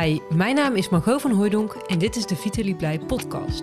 Hi, 0.00 0.20
mijn 0.34 0.54
naam 0.54 0.74
is 0.74 0.88
Margot 0.88 1.20
van 1.20 1.30
Hooijdonk 1.30 1.72
en 1.72 1.98
dit 1.98 2.16
is 2.16 2.26
de 2.26 2.36
Vitaly 2.36 2.74
Blij 2.74 2.98
podcast. 2.98 3.62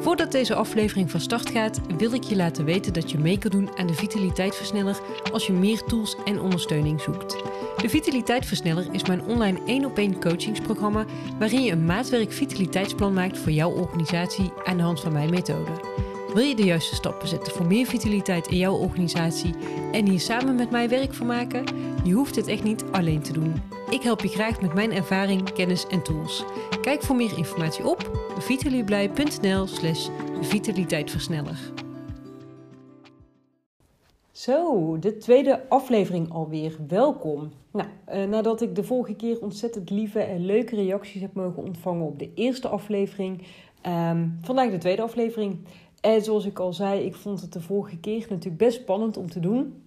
Voordat 0.00 0.32
deze 0.32 0.54
aflevering 0.54 1.10
van 1.10 1.20
start 1.20 1.50
gaat, 1.50 1.80
wil 1.98 2.12
ik 2.12 2.22
je 2.22 2.36
laten 2.36 2.64
weten 2.64 2.92
dat 2.92 3.10
je 3.10 3.18
mee 3.18 3.38
kan 3.38 3.50
doen 3.50 3.70
aan 3.76 3.86
de 3.86 3.94
Vitaliteitversneller 3.94 5.00
als 5.32 5.46
je 5.46 5.52
meer 5.52 5.82
tools 5.84 6.16
en 6.24 6.40
ondersteuning 6.40 7.00
zoekt. 7.00 7.36
De 7.76 7.88
Vitaliteitversneller 7.88 8.86
is 8.92 9.06
mijn 9.06 9.22
online 9.22 9.58
1 9.66 9.84
op 9.84 9.98
1 9.98 10.20
coachingsprogramma 10.20 11.04
waarin 11.38 11.62
je 11.62 11.72
een 11.72 11.84
maatwerk 11.84 12.32
vitaliteitsplan 12.32 13.12
maakt 13.12 13.38
voor 13.38 13.52
jouw 13.52 13.70
organisatie 13.70 14.52
aan 14.64 14.76
de 14.76 14.82
hand 14.82 15.00
van 15.00 15.12
mijn 15.12 15.30
methode. 15.30 15.70
Wil 16.34 16.44
je 16.44 16.56
de 16.56 16.64
juiste 16.64 16.94
stappen 16.94 17.28
zetten 17.28 17.52
voor 17.52 17.66
meer 17.66 17.86
vitaliteit 17.86 18.46
in 18.46 18.56
jouw 18.56 18.74
organisatie 18.74 19.54
en 19.92 20.08
hier 20.08 20.20
samen 20.20 20.54
met 20.54 20.70
mij 20.70 20.88
werk 20.88 21.14
van 21.14 21.26
maken? 21.26 21.64
Je 22.04 22.12
hoeft 22.12 22.36
het 22.36 22.46
echt 22.46 22.64
niet 22.64 22.84
alleen 22.90 23.22
te 23.22 23.32
doen. 23.32 23.77
Ik 23.90 24.02
help 24.02 24.20
je 24.20 24.28
graag 24.28 24.60
met 24.60 24.74
mijn 24.74 24.92
ervaring, 24.92 25.52
kennis 25.52 25.86
en 25.86 26.02
tools. 26.02 26.44
Kijk 26.80 27.02
voor 27.02 27.16
meer 27.16 27.38
informatie 27.38 27.88
op 27.88 28.28
vitalieblij.nl 28.38 29.66
slash 29.66 30.08
vitaliteitversneller. 30.40 31.72
Zo, 34.30 34.98
de 34.98 35.16
tweede 35.16 35.68
aflevering 35.68 36.32
alweer. 36.32 36.76
Welkom. 36.88 37.50
Nou, 37.72 37.88
eh, 38.04 38.24
nadat 38.24 38.60
ik 38.60 38.74
de 38.74 38.84
vorige 38.84 39.14
keer 39.14 39.40
ontzettend 39.40 39.90
lieve 39.90 40.20
en 40.20 40.44
leuke 40.44 40.74
reacties 40.74 41.20
heb 41.20 41.34
mogen 41.34 41.62
ontvangen 41.62 42.06
op 42.06 42.18
de 42.18 42.30
eerste 42.34 42.68
aflevering, 42.68 43.42
ehm, 43.80 44.28
vandaag 44.40 44.70
de 44.70 44.78
tweede 44.78 45.02
aflevering. 45.02 45.58
En 46.00 46.22
zoals 46.22 46.44
ik 46.44 46.58
al 46.58 46.72
zei, 46.72 47.00
ik 47.00 47.14
vond 47.14 47.40
het 47.40 47.52
de 47.52 47.60
vorige 47.60 47.98
keer 47.98 48.26
natuurlijk 48.28 48.56
best 48.56 48.80
spannend 48.80 49.16
om 49.16 49.30
te 49.30 49.40
doen. 49.40 49.82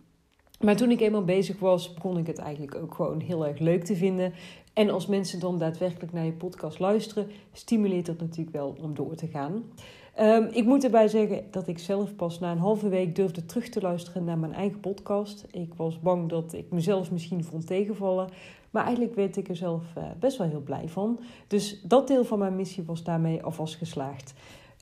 Maar 0.62 0.76
toen 0.76 0.92
ik 0.92 1.02
eenmaal 1.02 1.24
bezig 1.24 1.60
was, 1.60 1.94
begon 1.94 2.18
ik 2.18 2.28
het 2.28 2.38
eigenlijk 2.38 2.76
ook 2.76 2.94
gewoon 2.94 3.20
heel 3.20 3.48
erg 3.48 3.60
leuk 3.60 3.84
te 3.84 3.96
vinden. 3.96 4.34
En 4.74 4.90
als 4.90 5.08
mensen 5.08 5.40
dan 5.40 5.58
daadwerkelijk 5.58 6.14
naar 6.14 6.26
je 6.26 6.32
podcast 6.32 6.80
luisteren, 6.80 7.28
stimuleert 7.54 8.06
dat 8.06 8.20
natuurlijk 8.20 8.56
wel 8.56 8.76
om 8.82 8.96
door 8.96 9.16
te 9.16 9.28
gaan. 9.28 9.64
Um, 10.20 10.48
ik 10.52 10.66
moet 10.66 10.84
erbij 10.84 11.08
zeggen 11.08 11.44
dat 11.52 11.68
ik 11.68 11.80
zelf 11.80 12.16
pas 12.16 12.40
na 12.40 12.52
een 12.52 12.58
halve 12.58 12.90
week 12.90 13.16
durfde 13.16 13.46
terug 13.46 13.70
te 13.70 13.82
luisteren 13.82 14.24
naar 14.24 14.38
mijn 14.38 14.54
eigen 14.54 14.80
podcast. 14.80 15.46
Ik 15.52 15.74
was 15.74 16.00
bang 16.00 16.30
dat 16.30 16.54
ik 16.54 16.66
mezelf 16.70 17.12
misschien 17.12 17.44
vond 17.44 17.68
tegenvallen. 17.68 18.30
Maar 18.72 18.84
eigenlijk 18.84 19.16
werd 19.16 19.38
ik 19.38 19.50
er 19.50 19.56
zelf 19.56 19.84
uh, 19.98 20.04
best 20.20 20.38
wel 20.38 20.48
heel 20.48 20.62
blij 20.62 20.88
van. 20.88 21.20
Dus 21.48 21.82
dat 21.84 22.08
deel 22.08 22.26
van 22.26 22.40
mijn 22.40 22.56
missie 22.56 22.84
was 22.84 23.04
daarmee 23.04 23.44
alvast 23.44 23.76
geslaagd. 23.76 24.34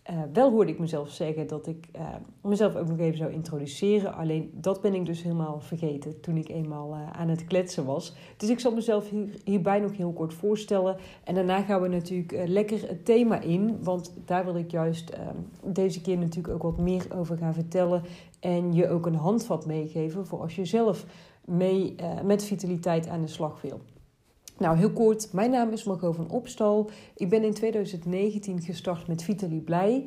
Uh, 0.09 0.21
wel 0.33 0.51
hoorde 0.51 0.71
ik 0.71 0.79
mezelf 0.79 1.09
zeggen 1.09 1.47
dat 1.47 1.67
ik 1.67 1.87
uh, 1.95 2.07
mezelf 2.41 2.75
ook 2.75 2.87
nog 2.87 2.99
even 2.99 3.17
zou 3.17 3.31
introduceren. 3.31 4.13
Alleen 4.13 4.51
dat 4.53 4.81
ben 4.81 4.93
ik 4.93 5.05
dus 5.05 5.23
helemaal 5.23 5.59
vergeten 5.59 6.19
toen 6.19 6.37
ik 6.37 6.49
eenmaal 6.49 6.93
uh, 6.93 7.09
aan 7.11 7.29
het 7.29 7.45
kletsen 7.45 7.85
was. 7.85 8.15
Dus 8.37 8.49
ik 8.49 8.59
zal 8.59 8.73
mezelf 8.73 9.09
hier, 9.09 9.27
hierbij 9.43 9.79
nog 9.79 9.97
heel 9.97 10.11
kort 10.11 10.33
voorstellen. 10.33 10.97
En 11.23 11.35
daarna 11.35 11.61
gaan 11.61 11.81
we 11.81 11.87
natuurlijk 11.87 12.47
lekker 12.47 12.87
het 12.87 13.05
thema 13.05 13.41
in. 13.41 13.83
Want 13.83 14.13
daar 14.25 14.45
wil 14.45 14.55
ik 14.55 14.71
juist 14.71 15.17
deze 15.63 16.01
keer 16.01 16.17
natuurlijk 16.17 16.53
ook 16.53 16.63
wat 16.63 16.77
meer 16.77 17.05
over 17.15 17.37
gaan 17.37 17.53
vertellen. 17.53 18.03
En 18.39 18.73
je 18.73 18.89
ook 18.89 19.05
een 19.05 19.15
handvat 19.15 19.65
meegeven 19.65 20.27
voor 20.27 20.39
als 20.39 20.55
je 20.55 20.65
zelf 20.65 21.05
mee 21.45 21.95
met 22.23 22.43
vitaliteit 22.43 23.07
aan 23.07 23.21
de 23.21 23.27
slag 23.27 23.61
wil. 23.61 23.81
Nou, 24.59 24.77
heel 24.77 24.91
kort. 24.91 25.33
Mijn 25.33 25.51
naam 25.51 25.71
is 25.71 25.83
Margot 25.83 26.15
van 26.15 26.29
Opstal. 26.29 26.89
Ik 27.15 27.29
ben 27.29 27.43
in 27.43 27.53
2019 27.53 28.61
gestart 28.61 29.07
met 29.07 29.23
Vitaly 29.23 29.59
Blij. 29.59 30.05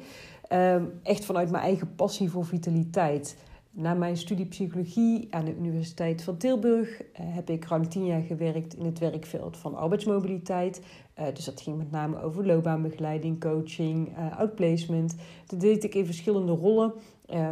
Um, 0.53 0.93
echt 1.03 1.25
vanuit 1.25 1.51
mijn 1.51 1.63
eigen 1.63 1.95
passie 1.95 2.31
voor 2.31 2.45
vitaliteit. 2.45 3.37
Na 3.71 3.95
mijn 3.95 4.17
studie 4.17 4.47
psychologie 4.47 5.27
aan 5.31 5.45
de 5.45 5.57
Universiteit 5.57 6.23
van 6.23 6.37
Tilburg 6.37 7.03
uh, 7.03 7.07
heb 7.13 7.51
ik 7.51 7.65
ruim 7.65 7.89
tien 7.89 8.07
jaar 8.07 8.21
gewerkt 8.21 8.75
in 8.75 8.85
het 8.85 8.99
werkveld 8.99 9.57
van 9.57 9.75
arbeidsmobiliteit. 9.75 10.83
Uh, 11.19 11.27
dus 11.35 11.45
dat 11.45 11.61
ging 11.61 11.77
met 11.77 11.91
name 11.91 12.23
over 12.23 12.47
loopbaanbegeleiding, 12.47 13.41
coaching, 13.41 14.19
uh, 14.19 14.39
outplacement. 14.39 15.17
Dat 15.47 15.61
deed 15.61 15.85
ik 15.85 15.95
in 15.95 16.07
verschillende 16.07 16.53
rollen. 16.53 16.93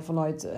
Vanuit, 0.00 0.48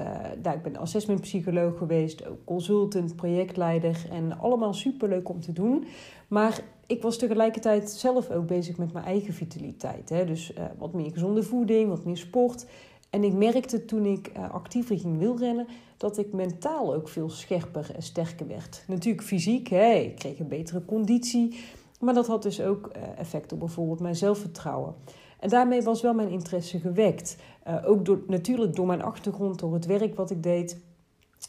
nou, 0.43 0.57
ik 0.57 0.63
ben 0.63 0.77
assessmentpsycholoog 0.77 1.79
geweest, 1.79 2.23
consultant, 2.45 3.17
projectleider 3.17 4.07
en 4.11 4.39
allemaal 4.39 4.75
superleuk 4.75 5.29
om 5.29 5.41
te 5.41 5.53
doen. 5.53 5.85
Maar 6.29 6.63
ik 6.87 7.03
was 7.03 7.19
tegelijkertijd 7.19 7.91
zelf 7.91 8.31
ook 8.31 8.47
bezig 8.47 8.77
met 8.77 8.93
mijn 8.93 9.05
eigen 9.05 9.35
vitaliteit. 9.35 10.09
Hè? 10.09 10.25
Dus 10.25 10.53
uh, 10.53 10.65
wat 10.79 10.93
meer 10.93 11.11
gezonde 11.11 11.43
voeding, 11.43 11.89
wat 11.89 12.05
meer 12.05 12.17
sport. 12.17 12.67
En 13.11 13.25
ik 13.25 13.33
merkte 13.33 13.85
toen 13.85 14.07
ik 14.07 14.33
uh, 14.37 14.51
actiever 14.51 14.99
ging 14.99 15.19
wielrennen, 15.19 15.67
dat 15.97 16.19
ik 16.19 16.33
mentaal 16.33 16.95
ook 16.95 17.09
veel 17.09 17.31
scherper 17.31 17.91
en 17.95 18.03
sterker 18.03 18.47
werd. 18.47 18.85
Natuurlijk 18.87 19.27
fysiek, 19.27 19.69
hè? 19.69 19.93
ik 19.93 20.15
kreeg 20.15 20.39
een 20.39 20.49
betere 20.49 20.85
conditie. 20.85 21.61
Maar 22.01 22.15
dat 22.15 22.27
had 22.27 22.43
dus 22.43 22.61
ook 22.61 22.91
uh, 22.97 23.03
effect 23.19 23.53
op 23.53 23.59
bijvoorbeeld 23.59 24.01
mijn 24.01 24.17
zelfvertrouwen. 24.17 24.95
En 25.43 25.49
daarmee 25.49 25.83
was 25.83 26.03
wel 26.03 26.15
mijn 26.15 26.29
interesse 26.29 26.79
gewekt. 26.79 27.37
ook 27.85 28.05
door, 28.05 28.23
natuurlijk 28.27 28.75
door 28.75 28.87
mijn 28.87 29.03
achtergrond, 29.03 29.59
door 29.59 29.75
het 29.75 29.87
werk 29.87 30.15
wat 30.15 30.31
ik 30.31 30.43
deed 30.43 30.77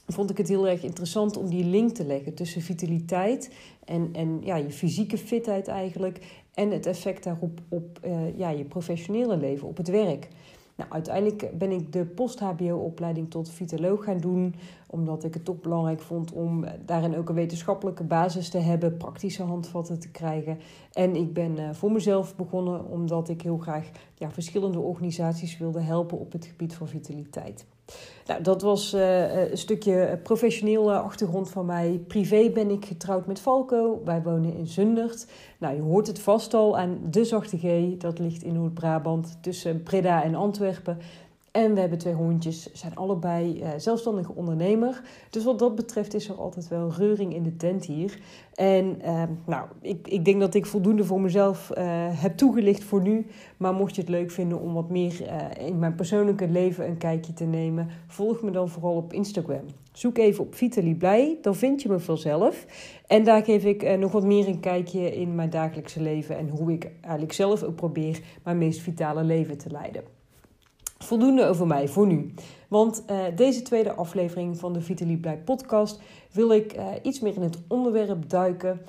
vond 0.07 0.29
ik 0.29 0.37
het 0.37 0.47
heel 0.47 0.67
erg 0.67 0.83
interessant 0.83 1.37
om 1.37 1.49
die 1.49 1.65
link 1.65 1.91
te 1.91 2.05
leggen 2.05 2.33
tussen 2.33 2.61
vitaliteit 2.61 3.51
en, 3.85 4.09
en 4.13 4.39
ja, 4.43 4.55
je 4.55 4.71
fysieke 4.71 5.17
fitheid 5.17 5.67
eigenlijk 5.67 6.43
en 6.53 6.71
het 6.71 6.85
effect 6.85 7.23
daarop 7.23 7.59
op 7.69 7.99
uh, 8.05 8.37
ja, 8.37 8.49
je 8.49 8.63
professionele 8.63 9.37
leven, 9.37 9.67
op 9.67 9.77
het 9.77 9.87
werk. 9.87 10.27
Nou, 10.75 10.91
uiteindelijk 10.91 11.57
ben 11.57 11.71
ik 11.71 11.93
de 11.93 12.05
post-HBO-opleiding 12.05 13.29
tot 13.29 13.49
vitaloog 13.49 14.03
gaan 14.03 14.17
doen, 14.17 14.55
omdat 14.87 15.23
ik 15.23 15.33
het 15.33 15.45
toch 15.45 15.61
belangrijk 15.61 16.01
vond 16.01 16.31
om 16.31 16.65
daarin 16.85 17.17
ook 17.17 17.29
een 17.29 17.35
wetenschappelijke 17.35 18.03
basis 18.03 18.49
te 18.49 18.57
hebben, 18.57 18.97
praktische 18.97 19.43
handvatten 19.43 19.99
te 19.99 20.11
krijgen. 20.11 20.59
En 20.91 21.15
ik 21.15 21.33
ben 21.33 21.59
uh, 21.59 21.73
voor 21.73 21.91
mezelf 21.91 22.35
begonnen 22.35 22.85
omdat 22.85 23.29
ik 23.29 23.41
heel 23.41 23.57
graag 23.57 23.89
ja, 24.13 24.31
verschillende 24.31 24.79
organisaties 24.79 25.57
wilde 25.57 25.81
helpen 25.81 26.19
op 26.19 26.31
het 26.31 26.45
gebied 26.45 26.75
van 26.75 26.87
vitaliteit. 26.87 27.65
Nou, 28.25 28.41
dat 28.41 28.61
was 28.61 28.93
uh, 28.93 29.49
een 29.49 29.57
stukje 29.57 30.19
professionele 30.23 30.97
achtergrond 30.97 31.49
van 31.49 31.65
mij. 31.65 32.01
Privé 32.07 32.49
ben 32.49 32.69
ik 32.69 32.85
getrouwd 32.85 33.27
met 33.27 33.39
Falco. 33.39 34.01
Wij 34.05 34.21
wonen 34.21 34.53
in 34.53 34.67
Zundert. 34.67 35.27
Nou, 35.59 35.75
je 35.75 35.81
hoort 35.81 36.07
het 36.07 36.19
vast 36.19 36.53
al 36.53 36.77
aan 36.77 36.99
de 37.09 37.25
Zachte 37.25 37.57
G. 37.57 37.97
Dat 37.97 38.19
ligt 38.19 38.43
in 38.43 38.53
Noord-Brabant 38.53 39.37
tussen 39.41 39.83
Breda 39.83 40.23
en 40.23 40.35
Antwerpen. 40.35 40.97
En 41.53 41.73
we 41.73 41.79
hebben 41.79 41.97
twee 41.97 42.13
hondjes, 42.13 42.71
zijn 42.71 42.95
allebei 42.95 43.61
uh, 43.61 43.69
zelfstandige 43.77 44.33
ondernemer. 44.35 45.01
Dus 45.29 45.43
wat 45.43 45.59
dat 45.59 45.75
betreft 45.75 46.13
is 46.13 46.29
er 46.29 46.35
altijd 46.35 46.67
wel 46.67 46.91
reuring 46.97 47.33
in 47.33 47.43
de 47.43 47.55
tent 47.55 47.85
hier. 47.85 48.19
En 48.53 48.97
uh, 49.01 49.23
nou, 49.45 49.67
ik, 49.81 50.07
ik 50.07 50.25
denk 50.25 50.39
dat 50.39 50.53
ik 50.53 50.65
voldoende 50.65 51.03
voor 51.03 51.21
mezelf 51.21 51.71
uh, 51.77 51.83
heb 52.21 52.37
toegelicht 52.37 52.83
voor 52.83 53.01
nu. 53.01 53.25
Maar 53.57 53.73
mocht 53.73 53.95
je 53.95 54.01
het 54.01 54.09
leuk 54.09 54.31
vinden 54.31 54.59
om 54.59 54.73
wat 54.73 54.89
meer 54.89 55.21
uh, 55.21 55.67
in 55.67 55.79
mijn 55.79 55.95
persoonlijke 55.95 56.47
leven 56.47 56.87
een 56.87 56.97
kijkje 56.97 57.33
te 57.33 57.45
nemen, 57.45 57.89
volg 58.07 58.41
me 58.41 58.51
dan 58.51 58.69
vooral 58.69 58.95
op 58.95 59.13
Instagram. 59.13 59.65
Zoek 59.91 60.17
even 60.17 60.43
op 60.43 60.55
Vitaly 60.55 60.93
Blij, 60.93 61.37
dan 61.41 61.55
vind 61.55 61.81
je 61.81 61.89
me 61.89 61.99
vanzelf. 61.99 62.65
En 63.07 63.23
daar 63.23 63.43
geef 63.43 63.65
ik 63.65 63.97
nog 63.97 64.11
wat 64.11 64.23
meer 64.23 64.47
een 64.47 64.59
kijkje 64.59 65.15
in 65.15 65.35
mijn 65.35 65.49
dagelijkse 65.49 66.01
leven 66.01 66.37
en 66.37 66.49
hoe 66.49 66.71
ik 66.71 66.91
eigenlijk 67.01 67.33
zelf 67.33 67.63
ook 67.63 67.75
probeer 67.75 68.19
mijn 68.43 68.57
meest 68.57 68.79
vitale 68.79 69.23
leven 69.23 69.57
te 69.57 69.69
leiden 69.69 70.21
voldoende 71.13 71.45
over 71.45 71.67
mij 71.67 71.87
voor 71.87 72.07
nu. 72.07 72.33
Want 72.67 73.03
uh, 73.09 73.23
deze 73.35 73.61
tweede 73.61 73.93
aflevering 73.93 74.57
van 74.57 74.73
de 74.73 74.81
Vitaly 74.81 75.17
Blij 75.17 75.37
podcast 75.37 76.01
wil 76.31 76.51
ik 76.51 76.77
uh, 76.77 76.87
iets 77.01 77.19
meer 77.19 77.35
in 77.35 77.41
het 77.41 77.57
onderwerp 77.67 78.29
duiken. 78.29 78.81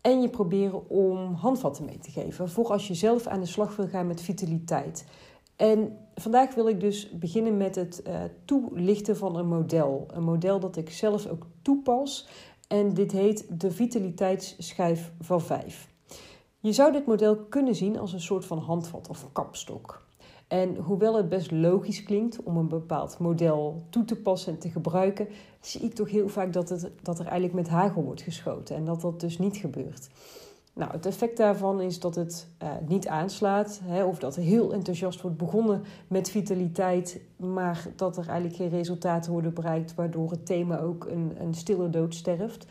En 0.00 0.20
je 0.20 0.28
proberen 0.28 0.88
om 0.90 1.34
handvatten 1.34 1.84
mee 1.84 1.98
te 1.98 2.10
geven 2.10 2.48
voor 2.48 2.70
als 2.70 2.88
je 2.88 2.94
zelf 2.94 3.26
aan 3.26 3.40
de 3.40 3.46
slag 3.46 3.76
wil 3.76 3.88
gaan 3.88 4.06
met 4.06 4.20
vitaliteit. 4.20 5.04
En 5.56 5.98
vandaag 6.14 6.54
wil 6.54 6.68
ik 6.68 6.80
dus 6.80 7.10
beginnen 7.10 7.56
met 7.56 7.74
het 7.74 8.02
uh, 8.06 8.14
toelichten 8.44 9.16
van 9.16 9.36
een 9.36 9.48
model. 9.48 10.06
Een 10.12 10.24
model 10.24 10.60
dat 10.60 10.76
ik 10.76 10.90
zelf 10.90 11.26
ook 11.26 11.46
toepas. 11.62 12.28
En 12.68 12.94
dit 12.94 13.12
heet 13.12 13.60
de 13.60 13.70
vitaliteitsschijf 13.70 15.12
van 15.20 15.40
5. 15.40 15.88
Je 16.60 16.72
zou 16.72 16.92
dit 16.92 17.06
model 17.06 17.36
kunnen 17.36 17.74
zien 17.74 17.98
als 17.98 18.12
een 18.12 18.20
soort 18.20 18.44
van 18.44 18.58
handvat 18.58 19.08
of 19.08 19.32
kapstok. 19.32 20.06
En 20.48 20.76
hoewel 20.76 21.16
het 21.16 21.28
best 21.28 21.50
logisch 21.50 22.02
klinkt 22.02 22.42
om 22.42 22.56
een 22.56 22.68
bepaald 22.68 23.18
model 23.18 23.82
toe 23.90 24.04
te 24.04 24.16
passen 24.16 24.52
en 24.52 24.58
te 24.58 24.70
gebruiken, 24.70 25.28
zie 25.60 25.80
ik 25.80 25.94
toch 25.94 26.10
heel 26.10 26.28
vaak 26.28 26.52
dat, 26.52 26.68
het, 26.68 26.90
dat 27.02 27.18
er 27.18 27.24
eigenlijk 27.24 27.54
met 27.54 27.68
hagel 27.68 28.02
wordt 28.02 28.22
geschoten 28.22 28.76
en 28.76 28.84
dat 28.84 29.00
dat 29.00 29.20
dus 29.20 29.38
niet 29.38 29.56
gebeurt. 29.56 30.08
Nou, 30.78 30.90
het 30.92 31.06
effect 31.06 31.36
daarvan 31.36 31.80
is 31.80 32.00
dat 32.00 32.14
het 32.14 32.46
uh, 32.62 32.68
niet 32.86 33.08
aanslaat, 33.08 33.80
hè, 33.84 34.04
of 34.04 34.18
dat 34.18 34.36
er 34.36 34.42
heel 34.42 34.72
enthousiast 34.72 35.20
wordt 35.20 35.36
begonnen 35.36 35.82
met 36.06 36.30
vitaliteit, 36.30 37.20
maar 37.36 37.86
dat 37.96 38.16
er 38.16 38.26
eigenlijk 38.26 38.56
geen 38.56 38.68
resultaten 38.68 39.32
worden 39.32 39.54
bereikt, 39.54 39.94
waardoor 39.94 40.30
het 40.30 40.46
thema 40.46 40.80
ook 40.80 41.04
een, 41.04 41.32
een 41.40 41.54
stille 41.54 41.90
dood 41.90 42.14
sterft. 42.14 42.66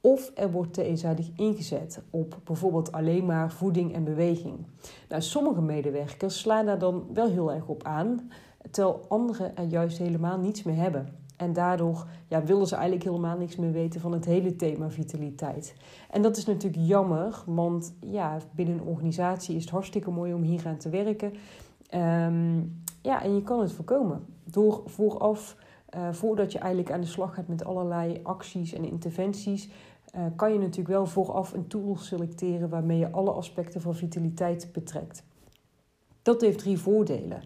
Of 0.00 0.30
er 0.34 0.50
wordt 0.50 0.72
te 0.72 0.82
eenzijdig 0.82 1.30
ingezet 1.36 2.02
op 2.10 2.38
bijvoorbeeld 2.44 2.92
alleen 2.92 3.26
maar 3.26 3.52
voeding 3.52 3.94
en 3.94 4.04
beweging. 4.04 4.66
Nou, 5.08 5.22
sommige 5.22 5.62
medewerkers 5.62 6.38
slaan 6.38 6.66
daar 6.66 6.78
dan 6.78 7.06
wel 7.12 7.30
heel 7.30 7.52
erg 7.52 7.66
op 7.66 7.82
aan, 7.82 8.30
terwijl 8.70 9.04
anderen 9.08 9.56
er 9.56 9.64
juist 9.64 9.98
helemaal 9.98 10.38
niets 10.38 10.62
mee 10.62 10.76
hebben. 10.76 11.18
En 11.36 11.52
daardoor 11.52 12.06
ja, 12.28 12.44
willen 12.44 12.66
ze 12.66 12.74
eigenlijk 12.74 13.04
helemaal 13.04 13.36
niks 13.36 13.56
meer 13.56 13.72
weten 13.72 14.00
van 14.00 14.12
het 14.12 14.24
hele 14.24 14.56
thema 14.56 14.90
vitaliteit. 14.90 15.74
En 16.10 16.22
dat 16.22 16.36
is 16.36 16.46
natuurlijk 16.46 16.82
jammer, 16.86 17.42
want 17.46 17.94
ja, 18.00 18.38
binnen 18.54 18.78
een 18.78 18.86
organisatie 18.86 19.56
is 19.56 19.62
het 19.62 19.70
hartstikke 19.70 20.10
mooi 20.10 20.34
om 20.34 20.42
hier 20.42 20.66
aan 20.66 20.76
te 20.76 20.88
werken. 20.88 21.32
Ehm, 21.88 22.58
ja, 23.02 23.22
en 23.22 23.34
je 23.34 23.42
kan 23.42 23.60
het 23.60 23.72
voorkomen 23.72 24.26
door 24.44 24.82
vooraf, 24.86 25.56
uh, 25.96 26.12
voordat 26.12 26.52
je 26.52 26.58
eigenlijk 26.58 26.92
aan 26.92 27.00
de 27.00 27.06
slag 27.06 27.34
gaat 27.34 27.48
met 27.48 27.64
allerlei 27.64 28.20
acties 28.22 28.72
en 28.72 28.84
interventies, 28.84 29.68
uh, 30.16 30.22
kan 30.36 30.52
je 30.52 30.58
natuurlijk 30.58 30.88
wel 30.88 31.06
vooraf 31.06 31.52
een 31.52 31.66
tool 31.66 31.96
selecteren 31.96 32.68
waarmee 32.68 32.98
je 32.98 33.10
alle 33.10 33.30
aspecten 33.30 33.80
van 33.80 33.94
vitaliteit 33.94 34.68
betrekt. 34.72 35.24
Dat 36.22 36.40
heeft 36.40 36.58
drie 36.58 36.78
voordelen. 36.78 37.42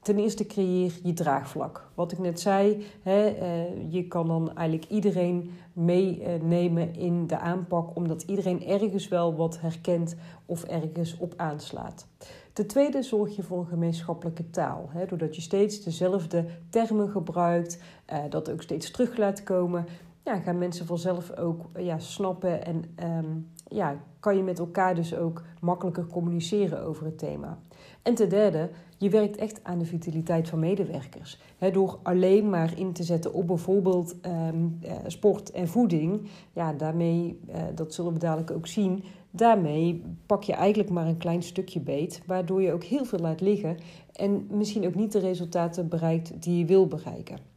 Ten 0.00 0.18
eerste 0.18 0.46
creëer 0.46 0.98
je 1.02 1.12
draagvlak. 1.12 1.88
Wat 1.94 2.12
ik 2.12 2.18
net 2.18 2.40
zei, 2.40 2.86
hè, 3.02 3.30
uh, 3.30 3.92
je 3.92 4.06
kan 4.08 4.26
dan 4.26 4.54
eigenlijk 4.56 4.90
iedereen 4.90 5.50
meenemen 5.72 6.94
in 6.94 7.26
de 7.26 7.38
aanpak, 7.38 7.96
omdat 7.96 8.22
iedereen 8.22 8.66
ergens 8.66 9.08
wel 9.08 9.34
wat 9.34 9.60
herkent 9.60 10.16
of 10.46 10.64
ergens 10.64 11.16
op 11.18 11.34
aanslaat. 11.36 12.06
Ten 12.52 12.66
tweede 12.66 13.02
zorg 13.02 13.36
je 13.36 13.42
voor 13.42 13.58
een 13.58 13.66
gemeenschappelijke 13.66 14.50
taal. 14.50 14.88
Hè, 14.90 15.06
doordat 15.06 15.36
je 15.36 15.42
steeds 15.42 15.82
dezelfde 15.84 16.46
termen 16.70 17.10
gebruikt, 17.10 17.82
uh, 18.12 18.18
dat 18.28 18.50
ook 18.50 18.62
steeds 18.62 18.90
terug 18.90 19.16
laat 19.16 19.42
komen. 19.42 19.86
Ja, 20.24 20.36
gaan 20.36 20.58
mensen 20.58 20.86
vanzelf 20.86 21.36
ook 21.36 21.64
ja, 21.78 21.98
snappen 21.98 22.64
en 22.64 22.84
um, 23.04 23.50
ja, 23.64 23.96
kan 24.20 24.36
je 24.36 24.42
met 24.42 24.58
elkaar 24.58 24.94
dus 24.94 25.16
ook 25.16 25.42
makkelijker 25.60 26.06
communiceren 26.06 26.82
over 26.82 27.04
het 27.04 27.18
thema. 27.18 27.58
En 28.02 28.14
ten 28.14 28.28
derde, 28.28 28.70
je 28.98 29.10
werkt 29.10 29.36
echt 29.36 29.60
aan 29.62 29.78
de 29.78 29.84
vitaliteit 29.84 30.48
van 30.48 30.58
medewerkers. 30.58 31.38
Door 31.72 31.98
alleen 32.02 32.50
maar 32.50 32.78
in 32.78 32.92
te 32.92 33.02
zetten 33.02 33.32
op 33.32 33.46
bijvoorbeeld 33.46 34.14
um, 34.26 34.78
uh, 34.84 34.92
sport 35.06 35.50
en 35.50 35.68
voeding, 35.68 36.28
ja, 36.52 36.72
daarmee, 36.72 37.40
uh, 37.48 37.62
dat 37.74 37.94
zullen 37.94 38.12
we 38.12 38.18
dadelijk 38.18 38.50
ook 38.50 38.66
zien, 38.66 39.04
daarmee 39.30 40.02
pak 40.26 40.42
je 40.42 40.52
eigenlijk 40.52 40.90
maar 40.90 41.06
een 41.06 41.16
klein 41.16 41.42
stukje 41.42 41.80
beet, 41.80 42.22
waardoor 42.26 42.62
je 42.62 42.72
ook 42.72 42.84
heel 42.84 43.04
veel 43.04 43.18
laat 43.18 43.40
liggen 43.40 43.76
en 44.12 44.46
misschien 44.50 44.86
ook 44.86 44.94
niet 44.94 45.12
de 45.12 45.18
resultaten 45.18 45.88
bereikt 45.88 46.42
die 46.42 46.58
je 46.58 46.64
wil 46.64 46.86
bereiken. 46.86 47.51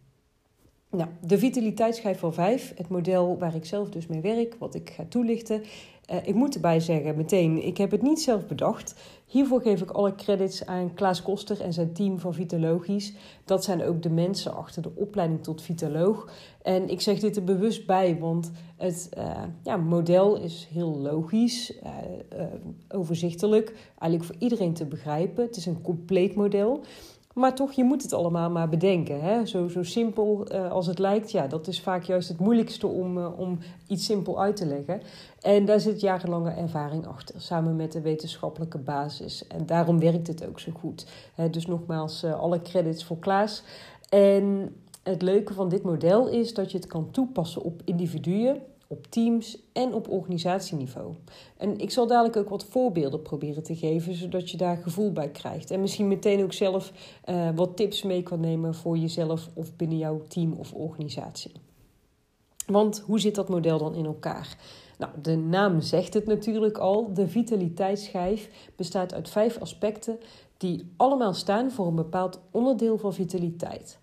Nou, 0.96 1.10
de 1.22 1.38
vitaliteitsschijf 1.38 2.20
van 2.20 2.34
5, 2.34 2.74
het 2.76 2.90
model 2.90 3.38
waar 3.38 3.56
ik 3.56 3.66
zelf 3.66 3.90
dus 3.90 4.08
mee 4.08 4.22
werk, 4.22 4.56
wat 4.60 4.76
ik 4.76 4.90
ga 4.90 5.06
toelichten. 5.10 5.64
Uh, 6.12 6.28
ik 6.28 6.36
moet 6.36 6.56
erbij 6.56 6.80
zeggen, 6.80 7.16
meteen, 7.16 7.66
ik 7.66 7.78
heb 7.78 7.92
het 7.92 8.02
niet 8.02 8.22
zelf 8.22 8.46
bedacht. 8.46 8.96
Hiervoor 9.26 9.62
geef 9.62 9.82
ik 9.82 9.92
alle 9.92 10.16
credits 10.16 10.66
aan 10.66 10.94
Klaas 10.94 11.22
Koster 11.22 11.62
en 11.62 11.74
zijn 11.74 11.94
team 11.94 12.20
van 12.20 12.34
Vitalogisch. 12.34 13.14
Dat 13.46 13.64
zijn 13.64 13.84
ook 13.84 14.02
de 14.02 14.10
mensen 14.10 14.56
achter 14.56 14.82
de 14.82 14.92
opleiding 14.96 15.44
tot 15.44 15.62
Vitaloog. 15.62 16.32
En 16.62 16.90
ik 16.90 17.02
zeg 17.02 17.20
dit 17.20 17.36
er 17.36 17.44
bewust 17.44 17.86
bij, 17.86 18.18
want 18.20 18.52
het 18.78 19.10
uh, 19.18 19.44
ja, 19.64 19.78
model 19.78 20.38
is 20.38 20.68
heel 20.72 20.98
logisch, 20.98 21.74
uh, 21.84 22.44
overzichtelijk, 22.90 23.74
eigenlijk 24.00 24.24
voor 24.24 24.42
iedereen 24.42 24.74
te 24.74 24.86
begrijpen. 24.86 25.46
Het 25.46 25.56
is 25.56 25.66
een 25.66 25.82
compleet 25.82 26.36
model. 26.36 26.84
Maar 27.36 27.56
toch, 27.56 27.72
je 27.72 27.84
moet 27.84 28.04
het 28.04 28.14
allemaal 28.14 28.50
maar 28.50 28.70
bedenken. 28.70 29.22
Hè? 29.22 29.46
Zo, 29.46 29.68
zo 29.68 29.84
simpel 29.84 30.46
uh, 30.52 30.72
als 30.72 30.88
het 30.88 31.00
lijkt, 31.00 31.32
ja, 31.32 31.48
dat 31.48 31.68
is 31.68 31.82
vaak 31.82 32.04
juist 32.04 32.28
het 32.28 32.40
moeilijkste 32.40 32.88
om, 32.88 33.18
uh, 33.18 33.40
om 33.40 33.60
iets 33.88 34.06
simpel 34.06 34.42
uit 34.42 34.56
te 34.56 34.66
leggen. 34.66 35.02
En 35.42 35.66
daar 35.66 35.80
zit 35.80 36.02
jarenlange 36.02 36.52
ervaring 36.52 37.08
achter, 37.08 37.42
samen 37.42 37.76
met 37.76 37.92
de 37.92 38.02
wetenschappelijke 38.02 38.78
basis. 38.78 39.48
En 39.48 39.66
daarom 39.66 40.00
werkt 40.00 40.28
het 40.28 40.48
ook 40.48 40.60
zo 40.60 40.72
goed. 40.80 41.06
Hè? 41.34 41.50
Dus 41.50 41.66
nogmaals, 41.66 42.24
uh, 42.24 42.40
alle 42.40 42.62
credits 42.62 43.04
voor 43.04 43.20
Klaas. 43.20 43.64
En 44.10 44.76
het 45.04 45.22
leuke 45.22 45.54
van 45.54 45.70
dit 45.70 45.84
model 45.84 46.28
is 46.28 46.54
dat 46.54 46.72
je 46.72 46.78
het 46.78 46.88
kan 46.88 47.12
toepassen 47.12 47.62
op 47.62 47.82
individuen 47.86 48.62
op 48.88 49.08
teams 49.08 49.58
en 49.74 49.94
op 49.94 50.10
organisatieniveau. 50.10 51.16
En 51.58 51.78
ik 51.78 51.92
zal 51.92 52.08
dadelijk 52.08 52.38
ook 52.38 52.50
wat 52.50 52.66
voorbeelden 52.66 53.22
proberen 53.22 53.64
te 53.64 53.76
geven, 53.76 54.14
zodat 54.14 54.52
je 54.52 54.58
daar 54.58 54.78
gevoel 54.78 55.12
bij 55.12 55.30
krijgt. 55.30 55.72
En 55.72 55.82
misschien 55.82 56.08
meteen 56.08 56.44
ook 56.44 56.54
zelf 56.54 56.92
uh, 57.26 57.50
wat 57.56 57.78
tips 57.78 58.04
mee 58.04 58.24
kan 58.24 58.40
nemen 58.40 58.76
voor 58.76 58.98
jezelf 58.98 59.50
of 59.54 59.76
binnen 59.76 59.98
jouw 59.98 60.22
team 60.28 60.54
of 60.54 60.74
organisatie. 60.74 61.52
Want 62.66 63.04
hoe 63.06 63.20
zit 63.20 63.36
dat 63.36 63.50
model 63.50 63.78
dan 63.78 63.96
in 63.96 64.06
elkaar? 64.06 64.58
Nou, 64.98 65.12
de 65.22 65.36
naam 65.36 65.82
zegt 65.82 66.14
het 66.14 66.26
natuurlijk 66.26 66.78
al. 66.78 67.14
De 67.14 67.28
vitaliteitsschijf 67.28 68.50
bestaat 68.76 69.14
uit 69.14 69.30
vijf 69.30 69.58
aspecten 69.58 70.20
die 70.58 70.92
allemaal 70.98 71.34
staan 71.34 71.72
voor 71.72 71.88
een 71.88 71.96
bepaald 71.96 72.40
onderdeel 72.52 72.98
van 72.98 73.14
vitaliteit. 73.14 74.00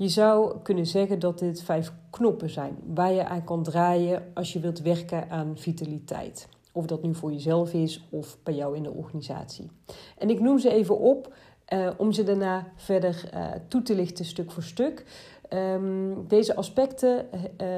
Je 0.00 0.08
zou 0.08 0.58
kunnen 0.62 0.86
zeggen 0.86 1.18
dat 1.18 1.38
dit 1.38 1.62
vijf 1.62 1.92
knoppen 2.10 2.50
zijn 2.50 2.76
waar 2.94 3.12
je 3.12 3.24
aan 3.24 3.44
kan 3.44 3.62
draaien 3.62 4.22
als 4.34 4.52
je 4.52 4.60
wilt 4.60 4.80
werken 4.80 5.30
aan 5.30 5.58
vitaliteit. 5.58 6.48
Of 6.72 6.86
dat 6.86 7.02
nu 7.02 7.14
voor 7.14 7.32
jezelf 7.32 7.72
is 7.72 8.06
of 8.10 8.38
bij 8.42 8.54
jou 8.54 8.76
in 8.76 8.82
de 8.82 8.90
organisatie. 8.90 9.70
En 10.18 10.30
ik 10.30 10.40
noem 10.40 10.58
ze 10.58 10.70
even 10.70 10.98
op 10.98 11.34
uh, 11.72 11.90
om 11.96 12.12
ze 12.12 12.22
daarna 12.22 12.72
verder 12.76 13.30
uh, 13.34 13.50
toe 13.68 13.82
te 13.82 13.94
lichten 13.94 14.24
stuk 14.24 14.50
voor 14.50 14.62
stuk. 14.62 15.04
Um, 15.52 16.28
deze 16.28 16.56
aspecten 16.56 17.26
uh, 17.60 17.68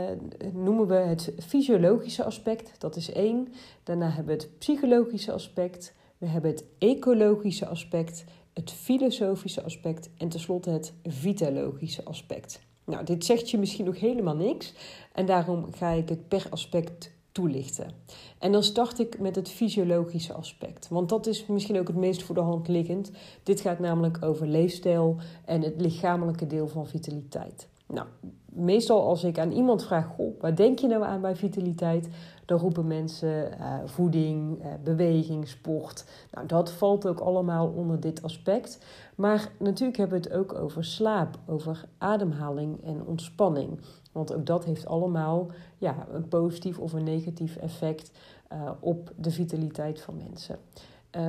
noemen 0.52 0.86
we 0.86 0.94
het 0.94 1.32
fysiologische 1.38 2.24
aspect, 2.24 2.80
dat 2.80 2.96
is 2.96 3.12
één. 3.12 3.48
Daarna 3.82 4.06
hebben 4.06 4.36
we 4.36 4.42
het 4.42 4.58
psychologische 4.58 5.32
aspect, 5.32 5.94
we 6.19 6.26
hebben 6.26 6.50
het 6.50 6.64
ecologische 6.78 7.66
aspect, 7.66 8.24
het 8.54 8.72
filosofische 8.72 9.62
aspect 9.62 10.10
en 10.16 10.28
tenslotte 10.28 10.70
het 10.70 10.93
vitalogische 11.04 12.04
aspect. 12.04 12.60
Nou, 12.84 13.04
dit 13.04 13.25
zegt 13.25 13.50
je 13.50 13.58
misschien 13.58 13.84
nog 13.84 14.00
helemaal 14.00 14.37
niks 14.37 14.75
en 15.12 15.26
daarom 15.26 15.72
ga 15.72 15.90
ik 15.90 16.08
het 16.08 16.28
per 16.28 16.46
aspect 16.50 17.12
toelichten. 17.32 17.90
En 18.38 18.52
dan 18.52 18.62
start 18.62 18.99
ik 18.99 19.19
met 19.19 19.37
het 19.37 19.49
fysiologische 19.49 20.32
aspect, 20.32 20.88
want 20.88 21.08
dat 21.08 21.26
is 21.26 21.46
misschien 21.46 21.78
ook 21.78 21.87
het 21.87 21.96
meest 21.96 22.22
voor 22.22 22.34
de 22.34 22.40
hand 22.40 22.69
liggend. 22.69 23.10
Dit 23.43 23.60
gaat 23.60 23.78
namelijk 23.78 24.25
over 24.25 24.46
leefstijl 24.46 25.16
en 25.44 25.62
het 25.62 25.81
lichamelijke 25.81 26.46
deel 26.46 26.69
van 26.69 26.87
vitaliteit. 26.87 27.69
Nou, 27.87 28.06
meestal 28.54 29.02
als 29.02 29.25
ik 29.25 29.38
aan 29.38 29.52
iemand 29.52 29.84
vraag, 29.84 30.06
goh, 30.06 30.54
denk 30.54 30.78
je 30.78 30.87
nou 30.87 31.04
aan 31.04 31.20
bij 31.20 31.37
vitaliteit? 31.37 32.08
Dan 32.44 32.58
roepen 32.58 32.87
mensen 32.87 33.50
uh, 33.58 33.75
voeding, 33.84 34.58
uh, 34.58 34.66
beweging, 34.84 35.49
sport. 35.49 36.04
Nou, 36.32 36.46
dat 36.46 36.72
valt 36.72 37.06
ook 37.06 37.20
allemaal 37.20 37.69
onder 37.69 38.00
dit 38.00 38.22
aspect. 38.22 38.78
Maar 39.14 39.52
natuurlijk 39.58 39.99
hebben 39.99 40.22
we 40.22 40.28
het 40.28 40.38
ook 40.38 40.54
over 40.54 40.84
slaap, 40.84 41.38
over 41.46 41.84
ademhaling 41.99 42.84
en 42.84 43.06
ontspanning. 43.06 43.81
Want 44.12 44.34
ook 44.34 44.46
dat 44.46 44.64
heeft 44.64 44.87
allemaal 44.87 45.50
ja, 45.78 46.06
een 46.12 46.28
positief 46.28 46.78
of 46.78 46.93
een 46.93 47.05
negatief 47.05 47.56
effect 47.56 48.12
uh, 48.52 48.70
op 48.81 49.12
de 49.16 49.31
vitaliteit 49.31 50.00
van 50.00 50.16
mensen. 50.16 50.58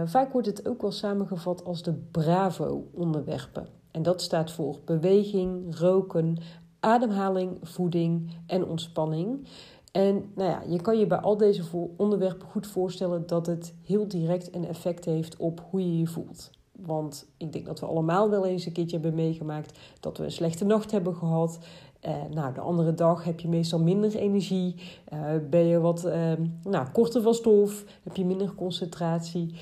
vaak 0.06 0.32
wordt 0.32 0.48
het 0.48 0.68
ook 0.68 0.82
wel 0.82 0.92
samengevat 0.92 1.66
als 1.66 1.84
de 1.84 1.94
BRAVO-onderwerpen. 1.94 3.68
En 3.94 4.04
dat 4.04 4.22
staat 4.22 4.52
voor 4.52 4.80
beweging, 4.86 5.78
roken, 5.80 6.38
ademhaling, 6.84 7.58
voeding 7.62 8.32
en 8.46 8.66
ontspanning. 8.66 9.48
En 9.92 10.32
nou 10.36 10.50
ja, 10.50 10.64
je 10.68 10.82
kan 10.82 11.00
je 11.00 11.08
bij 11.08 11.18
al 11.18 11.38
deze 11.38 11.64
onderwerpen 11.98 12.48
goed 12.48 12.68
voorstellen 12.68 13.28
dat 13.28 13.46
het 13.46 13.74
heel 13.86 14.08
direct 14.08 14.56
een 14.56 14.68
effect 14.68 15.06
heeft 15.06 15.38
op 15.38 15.66
hoe 15.70 15.82
je 15.82 15.98
je 15.98 16.08
voelt. 16.08 16.50
Want 16.72 17.26
ik 17.38 17.54
denk 17.54 17.66
dat 17.66 17.80
we 17.80 17.86
allemaal 17.86 18.30
wel 18.30 18.46
eens 18.46 18.66
een 18.66 18.72
keertje 18.72 19.00
hebben 19.00 19.16
meegemaakt 19.16 19.80
dat 20.00 20.18
we 20.18 20.24
een 20.24 20.32
slechte 20.32 20.66
nacht 20.66 20.92
hebben 20.92 21.16
gehad. 21.16 21.60
Uh, 22.06 22.12
nou, 22.34 22.54
de 22.54 22.60
andere 22.60 22.94
dag 22.94 23.24
heb 23.24 23.40
je 23.40 23.48
meestal 23.48 23.80
minder 23.80 24.16
energie. 24.16 24.76
Uh, 25.14 25.20
ben 25.50 25.66
je 25.66 25.80
wat 25.80 26.06
uh, 26.06 26.32
nou, 26.64 26.88
korter 26.92 27.22
van 27.22 27.34
stof. 27.34 27.86
Heb 28.04 28.16
je 28.16 28.26
minder 28.26 28.54
concentratie. 28.56 29.56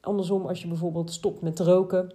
andersom, 0.00 0.46
als 0.46 0.62
je 0.62 0.68
bijvoorbeeld 0.68 1.10
stopt 1.10 1.40
met 1.40 1.60
roken. 1.60 2.12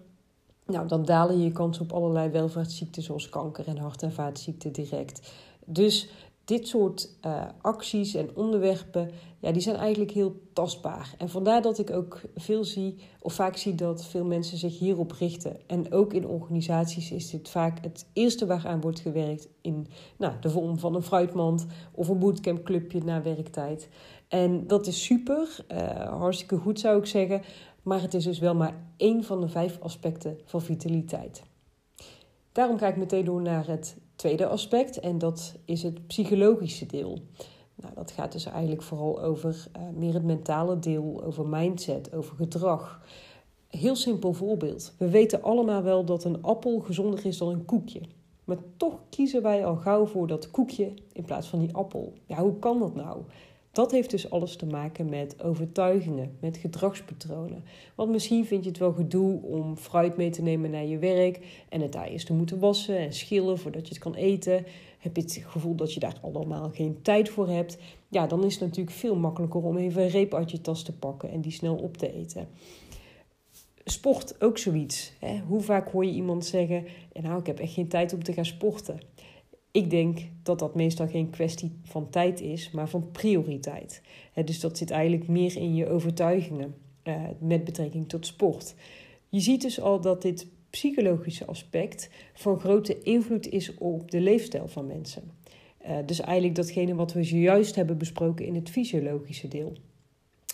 Nou, 0.68 0.88
dan 0.88 1.06
dalen 1.06 1.42
je 1.42 1.52
kans 1.52 1.80
op 1.80 1.94
allerlei 1.94 2.30
welvaartsziekten 2.30 3.04
zoals 3.04 3.30
kanker 3.30 3.68
en 3.68 3.78
hart- 3.78 4.04
en 4.04 4.14
vaatziekten 4.14 4.72
direct. 4.72 5.32
Dus 5.66 6.10
dit 6.48 6.68
soort 6.68 7.10
uh, 7.26 7.42
acties 7.62 8.16
en 8.16 8.30
onderwerpen, 8.36 9.12
ja, 9.40 9.52
die 9.52 9.62
zijn 9.62 9.76
eigenlijk 9.76 10.12
heel 10.12 10.42
tastbaar. 10.54 11.14
En 11.18 11.30
vandaar 11.30 11.62
dat 11.62 11.80
ik 11.80 11.92
ook 11.92 12.22
veel 12.36 12.64
zie, 12.64 12.96
of 13.22 13.34
vaak 13.34 13.58
zie 13.58 13.76
dat 13.76 14.06
veel 14.06 14.26
mensen 14.26 14.58
zich 14.58 14.80
hierop 14.80 15.12
richten. 15.12 15.58
En 15.68 15.92
ook 15.92 16.14
in 16.14 16.28
organisaties 16.28 17.12
is 17.12 17.30
dit 17.30 17.50
vaak 17.50 17.84
het 17.84 18.06
eerste 18.14 18.46
waaraan 18.46 18.82
wordt 18.82 19.00
gewerkt 19.00 19.48
in 19.62 19.88
nou, 20.18 20.34
de 20.40 20.50
vorm 20.50 20.80
van 20.80 20.96
een 20.96 21.04
fruitmand 21.04 21.66
of 21.92 22.08
een 22.08 22.20
bootcampclubje 22.20 23.04
na 23.04 23.22
werktijd. 23.22 23.90
En 24.28 24.68
dat 24.68 24.88
is 24.88 25.04
super, 25.04 25.66
uh, 25.72 25.80
hartstikke 26.20 26.58
goed 26.58 26.80
zou 26.80 27.00
ik 27.00 27.06
zeggen. 27.06 27.42
Maar 27.88 28.02
het 28.02 28.14
is 28.14 28.24
dus 28.24 28.40
wel 28.40 28.56
maar 28.56 28.84
één 28.98 29.24
van 29.24 29.42
de 29.42 29.48
vijf 29.48 29.80
aspecten 29.82 30.40
van 30.46 30.62
vitaliteit. 30.62 31.44
Daarom 32.52 32.78
ga 32.78 32.88
ik 32.88 32.98
meteen 32.98 33.26
door 33.26 33.42
naar 33.42 33.68
het 33.68 33.98
tweede 34.16 34.48
aspect 34.48 35.00
en 35.00 35.18
dat 35.18 35.56
is 35.66 35.84
het 35.84 36.08
psychologische 36.08 36.86
deel. 36.86 37.20
Nou, 37.76 37.94
dat 37.96 38.12
gaat 38.12 38.32
dus 38.32 38.46
eigenlijk 38.46 38.82
vooral 38.82 39.22
over 39.22 39.68
uh, 39.78 39.84
meer 39.96 40.14
het 40.14 40.24
mentale 40.24 40.80
deel, 40.80 41.24
over 41.24 41.48
mindset, 41.48 42.14
over 42.14 42.36
gedrag. 42.36 43.02
Heel 43.68 43.96
simpel 43.96 44.34
voorbeeld. 44.34 44.94
We 44.98 45.10
weten 45.10 45.44
allemaal 45.44 45.84
wel 45.84 46.06
dat 46.06 46.24
een 46.24 46.44
appel 46.44 46.80
gezonder 46.80 47.26
is 47.26 47.38
dan 47.38 47.50
een 47.50 47.66
koekje. 47.66 48.02
Maar 48.44 48.58
toch 48.78 49.00
kiezen 49.10 49.42
wij 49.42 49.66
al 49.66 49.76
gauw 49.76 50.06
voor 50.06 50.28
dat 50.28 50.52
koekje 50.52 50.94
in 51.12 51.24
plaats 51.24 51.48
van 51.48 51.60
die 51.60 51.76
appel. 51.76 52.14
Ja, 52.26 52.38
hoe 52.38 52.60
kan 52.60 52.80
dat 52.80 52.96
nou? 52.96 53.22
Dat 53.78 53.92
heeft 53.92 54.10
dus 54.10 54.30
alles 54.30 54.56
te 54.56 54.66
maken 54.66 55.10
met 55.10 55.44
overtuigingen, 55.44 56.38
met 56.40 56.58
gedragspatronen. 56.58 57.64
Want 57.96 58.12
misschien 58.12 58.46
vind 58.46 58.64
je 58.64 58.70
het 58.70 58.80
wel 58.80 58.94
gedoe 58.94 59.42
om 59.42 59.78
fruit 59.78 60.18
mee 60.18 60.30
te 60.30 60.42
nemen 60.42 60.72
naar 60.72 60.86
je 60.86 60.98
werk 60.98 61.66
en 61.70 61.82
het 61.82 61.92
daar 61.92 62.08
eerst 62.08 62.26
te 62.26 62.34
moeten 62.34 62.60
wassen 62.60 62.98
en 62.98 63.14
schillen 63.14 63.60
voordat 63.60 63.88
je 63.88 63.94
het 63.94 64.04
kan 64.04 64.14
eten. 64.14 64.66
Heb 65.00 65.16
je 65.16 65.22
het 65.22 65.44
gevoel 65.48 65.76
dat 65.76 65.94
je 65.94 66.00
daar 66.00 66.20
allemaal 66.22 66.70
geen 66.70 67.02
tijd 67.02 67.30
voor 67.30 67.50
hebt? 67.50 67.78
Ja, 68.08 68.28
dan 68.28 68.44
is 68.44 68.54
het 68.54 68.64
natuurlijk 68.64 68.96
veel 68.96 69.16
makkelijker 69.16 69.64
om 69.64 69.78
even 69.78 70.02
een 70.02 70.10
reep 70.10 70.34
uit 70.34 70.52
je 70.52 70.62
tas 70.62 70.84
te 70.84 70.98
pakken 70.98 71.32
en 71.32 71.42
die 71.42 71.52
snel 71.52 71.76
op 71.76 71.98
te 71.98 72.14
eten. 72.14 72.48
Sport 73.86 74.42
ook 74.42 74.58
zoiets. 74.58 75.14
Hè? 75.20 75.40
Hoe 75.48 75.62
vaak 75.62 75.92
hoor 75.92 76.06
je 76.06 76.12
iemand 76.12 76.46
zeggen: 76.46 76.86
Nou, 77.22 77.40
ik 77.40 77.46
heb 77.46 77.60
echt 77.60 77.74
geen 77.74 77.88
tijd 77.88 78.14
om 78.14 78.24
te 78.24 78.34
gaan 78.34 78.46
sporten. 78.46 79.00
Ik 79.78 79.90
denk 79.90 80.20
dat 80.44 80.60
dat 80.60 80.76
meestal 80.76 81.08
geen 81.08 81.30
kwestie 81.30 81.72
van 81.84 82.10
tijd 82.10 82.42
is, 82.42 82.72
maar 82.72 82.90
van 82.90 83.12
prioriteit. 83.12 84.02
dus 84.46 84.60
dat 84.60 84.78
zit 84.78 84.92
eigenlijk 84.92 85.28
meer 85.28 85.58
in 85.58 85.76
je 85.76 85.90
overtuigingen 85.90 86.76
uh, 87.04 87.22
met 87.40 87.64
betrekking 87.64 88.10
tot 88.10 88.26
sport. 88.26 88.76
Je 89.30 89.40
ziet 89.40 89.62
dus 89.62 89.82
al 89.82 90.02
dat 90.02 90.22
dit 90.22 90.48
psychologische 90.70 91.46
aspect 91.46 92.10
van 92.34 92.60
grote 92.60 93.02
invloed 93.02 93.50
is 93.50 93.78
op 93.78 94.12
de 94.12 94.20
leefstijl 94.22 94.68
van 94.68 94.88
mensen. 94.88 95.32
Uh, 95.86 95.98
dus 96.06 96.20
eigenlijk 96.20 96.56
datgene 96.56 96.96
wat 96.96 97.14
we 97.14 97.24
zojuist 97.24 97.76
hebben 97.76 97.98
besproken 97.98 98.46
in 98.46 98.56
het 98.56 98.70
fysiologische 98.70 99.48
deel. 99.48 99.74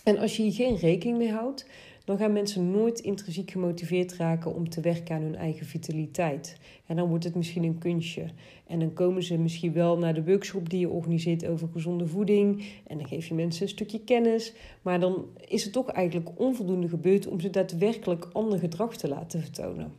En 0.04 0.18
als 0.18 0.38
je 0.38 0.44
hier 0.44 0.54
geen 0.54 0.76
rekening 0.76 1.18
mee 1.18 1.32
houdt, 1.32 1.66
dan 2.06 2.18
gaan 2.18 2.34
mensen 2.34 2.72
nooit 2.72 3.00
intrinsiek 3.00 3.52
gemotiveerd 3.52 4.16
raken 4.16 4.56
om 4.56 4.70
te 4.70 4.82
werken 4.82 5.16
aan 5.16 5.22
hun 5.22 5.36
eigen 5.36 5.66
vitaliteit. 5.66 6.58
En 6.86 6.96
dan 6.96 7.08
wordt 7.10 7.24
het 7.24 7.36
misschien 7.36 7.64
een 7.64 7.78
kunstje. 7.78 8.26
En 8.68 8.80
dan 8.80 8.94
komen 8.94 9.24
ze 9.24 9.38
misschien 9.38 9.74
wel 9.74 9.98
naar 9.98 10.14
de 10.14 10.24
workshop 10.24 10.70
die 10.70 10.80
je 10.80 10.90
organiseert 10.90 11.46
over 11.46 11.68
gezonde 11.72 12.08
voeding. 12.08 12.66
En 12.88 12.98
dan 12.98 13.08
geef 13.08 13.28
je 13.28 13.34
mensen 13.34 13.64
een 13.64 13.70
stukje 13.70 14.04
kennis. 14.04 14.54
Maar 14.82 15.00
dan 15.00 15.26
is 15.48 15.64
het 15.64 15.74
toch 15.74 15.90
eigenlijk 15.90 16.40
onvoldoende 16.40 16.90
gebeurd 16.90 17.28
om 17.28 17.40
ze 17.40 17.50
daadwerkelijk 17.50 18.30
ander 18.32 18.60
gedrag 18.60 18.98
te 18.98 19.08
laten 19.08 19.42
vertonen. 19.42 19.92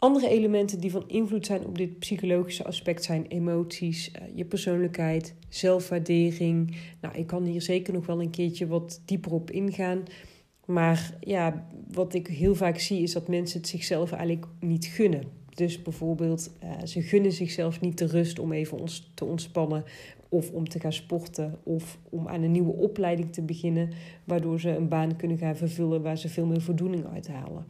Andere 0.00 0.28
elementen 0.28 0.80
die 0.80 0.90
van 0.90 1.04
invloed 1.06 1.46
zijn 1.46 1.66
op 1.66 1.78
dit 1.78 1.98
psychologische 1.98 2.64
aspect 2.64 3.04
zijn 3.04 3.26
emoties, 3.26 4.10
eh, 4.10 4.22
je 4.34 4.44
persoonlijkheid, 4.44 5.34
zelfwaardering. 5.48 6.76
Nou, 7.00 7.14
ik 7.14 7.26
kan 7.26 7.44
hier 7.44 7.62
zeker 7.62 7.92
nog 7.92 8.06
wel 8.06 8.20
een 8.20 8.30
keertje 8.30 8.66
wat 8.66 9.02
dieper 9.04 9.32
op 9.32 9.50
ingaan. 9.50 10.02
Maar 10.70 11.14
ja, 11.20 11.66
wat 11.92 12.14
ik 12.14 12.26
heel 12.26 12.54
vaak 12.54 12.78
zie 12.78 13.02
is 13.02 13.12
dat 13.12 13.28
mensen 13.28 13.58
het 13.60 13.68
zichzelf 13.68 14.12
eigenlijk 14.12 14.46
niet 14.60 14.84
gunnen. 14.84 15.22
Dus 15.54 15.82
bijvoorbeeld, 15.82 16.50
uh, 16.64 16.84
ze 16.84 17.02
gunnen 17.02 17.32
zichzelf 17.32 17.80
niet 17.80 17.98
de 17.98 18.06
rust 18.06 18.38
om 18.38 18.52
even 18.52 18.78
ons 18.78 19.10
te 19.14 19.24
ontspannen 19.24 19.84
of 20.28 20.50
om 20.50 20.68
te 20.68 20.80
gaan 20.80 20.92
sporten 20.92 21.58
of 21.62 21.98
om 22.08 22.28
aan 22.28 22.42
een 22.42 22.50
nieuwe 22.50 22.72
opleiding 22.72 23.32
te 23.32 23.42
beginnen, 23.42 23.90
waardoor 24.24 24.60
ze 24.60 24.70
een 24.70 24.88
baan 24.88 25.16
kunnen 25.16 25.38
gaan 25.38 25.56
vervullen 25.56 26.02
waar 26.02 26.18
ze 26.18 26.28
veel 26.28 26.46
meer 26.46 26.62
voldoening 26.62 27.06
uit 27.14 27.28
halen. 27.28 27.64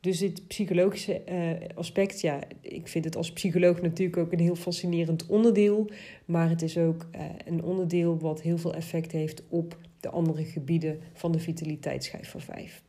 Dus 0.00 0.18
dit 0.18 0.46
psychologische 0.46 1.22
uh, 1.28 1.76
aspect, 1.76 2.20
ja, 2.20 2.40
ik 2.60 2.88
vind 2.88 3.04
het 3.04 3.16
als 3.16 3.32
psycholoog 3.32 3.82
natuurlijk 3.82 4.18
ook 4.18 4.32
een 4.32 4.40
heel 4.40 4.54
fascinerend 4.54 5.26
onderdeel, 5.26 5.90
maar 6.24 6.48
het 6.48 6.62
is 6.62 6.78
ook 6.78 7.06
uh, 7.14 7.20
een 7.44 7.62
onderdeel 7.62 8.18
wat 8.18 8.42
heel 8.42 8.58
veel 8.58 8.74
effect 8.74 9.12
heeft 9.12 9.42
op 9.48 9.76
de 10.02 10.10
andere 10.10 10.44
gebieden 10.44 11.00
van 11.12 11.32
de 11.32 11.38
vitaliteitsschijf 11.38 12.30
van 12.30 12.40
5. 12.40 12.82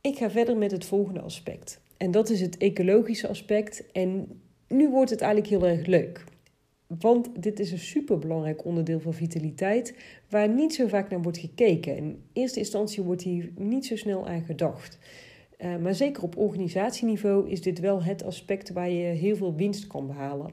Ik 0.00 0.16
ga 0.16 0.30
verder 0.30 0.56
met 0.56 0.70
het 0.70 0.84
volgende 0.84 1.20
aspect. 1.20 1.80
En 1.96 2.10
dat 2.10 2.30
is 2.30 2.40
het 2.40 2.56
ecologische 2.56 3.28
aspect. 3.28 3.92
En 3.92 4.40
nu 4.68 4.88
wordt 4.90 5.10
het 5.10 5.20
eigenlijk 5.20 5.50
heel 5.52 5.68
erg 5.68 5.86
leuk. 5.86 6.24
Want 6.86 7.42
dit 7.42 7.60
is 7.60 7.72
een 7.72 7.78
superbelangrijk 7.78 8.64
onderdeel 8.64 9.00
van 9.00 9.14
vitaliteit, 9.14 9.94
waar 10.28 10.48
niet 10.48 10.74
zo 10.74 10.86
vaak 10.86 11.10
naar 11.10 11.22
wordt 11.22 11.38
gekeken. 11.38 11.96
In 11.96 12.22
eerste 12.32 12.58
instantie 12.58 13.02
wordt 13.02 13.22
hier 13.22 13.52
niet 13.56 13.86
zo 13.86 13.96
snel 13.96 14.26
aan 14.26 14.44
gedacht. 14.44 14.98
Uh, 15.58 15.76
maar 15.76 15.94
zeker 15.94 16.22
op 16.22 16.36
organisatieniveau 16.36 17.50
is 17.50 17.62
dit 17.62 17.78
wel 17.78 18.02
het 18.02 18.22
aspect 18.24 18.72
waar 18.72 18.90
je 18.90 19.04
heel 19.04 19.36
veel 19.36 19.54
winst 19.54 19.86
kan 19.86 20.06
behalen. 20.06 20.50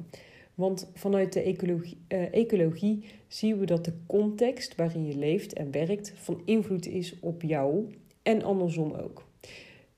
Want 0.58 0.90
vanuit 0.94 1.34
de 1.34 1.42
ecologie, 1.42 1.98
uh, 2.08 2.34
ecologie 2.34 3.04
zien 3.28 3.58
we 3.58 3.66
dat 3.66 3.86
de 3.86 3.94
context 4.08 4.76
waarin 4.76 5.06
je 5.06 5.18
leeft 5.18 5.54
en 5.54 5.72
werkt 5.72 6.14
van 6.16 6.42
invloed 6.46 6.88
is 6.88 7.20
op 7.20 7.42
jou 7.42 7.86
en 8.24 8.44
andersom 8.44 8.94
ook. 8.94 9.28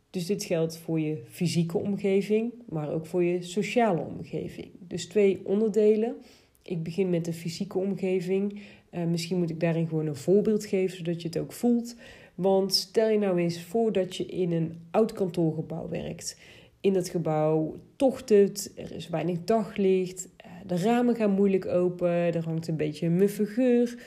Dus 0.09 0.25
dit 0.25 0.43
geldt 0.43 0.77
voor 0.77 0.99
je 0.99 1.21
fysieke 1.29 1.77
omgeving, 1.77 2.53
maar 2.69 2.91
ook 2.91 3.05
voor 3.05 3.23
je 3.23 3.41
sociale 3.41 4.01
omgeving. 4.01 4.67
Dus 4.79 5.05
twee 5.05 5.41
onderdelen. 5.43 6.15
Ik 6.61 6.83
begin 6.83 7.09
met 7.09 7.25
de 7.25 7.33
fysieke 7.33 7.77
omgeving. 7.77 8.61
Uh, 8.91 9.03
misschien 9.03 9.37
moet 9.37 9.49
ik 9.49 9.59
daarin 9.59 9.87
gewoon 9.87 10.07
een 10.07 10.15
voorbeeld 10.15 10.65
geven, 10.65 10.97
zodat 10.97 11.21
je 11.21 11.27
het 11.27 11.37
ook 11.37 11.53
voelt. 11.53 11.95
Want 12.35 12.73
stel 12.73 13.09
je 13.09 13.17
nou 13.17 13.39
eens 13.39 13.63
voor 13.63 13.91
dat 13.91 14.15
je 14.15 14.25
in 14.25 14.51
een 14.51 14.79
oud 14.91 15.11
kantoorgebouw 15.11 15.89
werkt. 15.89 16.37
In 16.81 16.93
dat 16.93 17.09
gebouw 17.09 17.75
tocht 17.95 18.29
het, 18.29 18.71
er 18.75 18.91
is 18.91 19.09
weinig 19.09 19.43
daglicht, 19.43 20.29
eh, 20.37 20.38
de 20.69 20.77
ramen 20.77 21.15
gaan 21.15 21.31
moeilijk 21.31 21.65
open, 21.65 22.09
er 22.09 22.43
hangt 22.43 22.67
een 22.67 22.77
beetje 22.77 23.05
een 23.05 23.15
muffe 23.15 23.45
geur. 23.45 23.97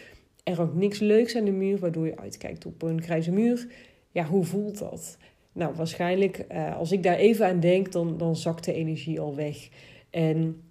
Er 0.44 0.56
hangt 0.56 0.74
niks 0.74 0.98
leuks 0.98 1.36
aan 1.36 1.44
de 1.44 1.52
muur, 1.52 1.78
waardoor 1.78 2.06
je 2.06 2.16
uitkijkt 2.16 2.66
op 2.66 2.82
een 2.82 3.02
grijze 3.02 3.32
muur. 3.32 3.66
Ja, 4.10 4.24
hoe 4.24 4.44
voelt 4.44 4.78
dat? 4.78 5.18
Nou, 5.52 5.74
waarschijnlijk, 5.74 6.38
eh, 6.38 6.76
als 6.76 6.92
ik 6.92 7.02
daar 7.02 7.16
even 7.16 7.46
aan 7.46 7.60
denk, 7.60 7.92
dan, 7.92 8.18
dan 8.18 8.36
zakt 8.36 8.64
de 8.64 8.72
energie 8.72 9.20
al 9.20 9.34
weg. 9.34 9.68
En 10.10 10.62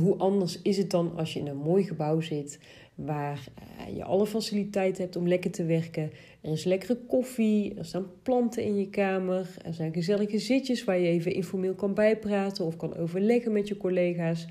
hoe 0.00 0.16
anders 0.16 0.62
is 0.62 0.76
het 0.76 0.90
dan 0.90 1.16
als 1.16 1.32
je 1.32 1.40
in 1.40 1.46
een 1.46 1.56
mooi 1.56 1.84
gebouw 1.84 2.20
zit, 2.20 2.58
waar 2.94 3.44
uh, 3.88 3.96
je 3.96 4.04
alle 4.04 4.26
faciliteiten 4.26 5.02
hebt 5.02 5.16
om 5.16 5.28
lekker 5.28 5.50
te 5.50 5.64
werken. 5.64 6.10
Er 6.40 6.52
is 6.52 6.64
lekkere 6.64 6.96
koffie, 6.96 7.74
er 7.74 7.84
staan 7.84 8.10
planten 8.22 8.62
in 8.62 8.76
je 8.76 8.88
kamer, 8.88 9.56
er 9.64 9.74
zijn 9.74 9.92
gezellige 9.92 10.38
zitjes 10.38 10.84
waar 10.84 10.98
je 10.98 11.08
even 11.08 11.34
informeel 11.34 11.74
kan 11.74 11.94
bijpraten 11.94 12.64
of 12.64 12.76
kan 12.76 12.96
overleggen 12.96 13.52
met 13.52 13.68
je 13.68 13.76
collega's. 13.76 14.46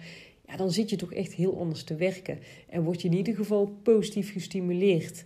Ja, 0.47 0.57
dan 0.57 0.71
zit 0.71 0.89
je 0.89 0.95
toch 0.95 1.13
echt 1.13 1.33
heel 1.33 1.59
anders 1.59 1.83
te 1.83 1.95
werken 1.95 2.39
en 2.69 2.83
word 2.83 3.01
je 3.01 3.07
in 3.07 3.15
ieder 3.15 3.35
geval 3.35 3.65
positief 3.83 4.31
gestimuleerd. 4.31 5.25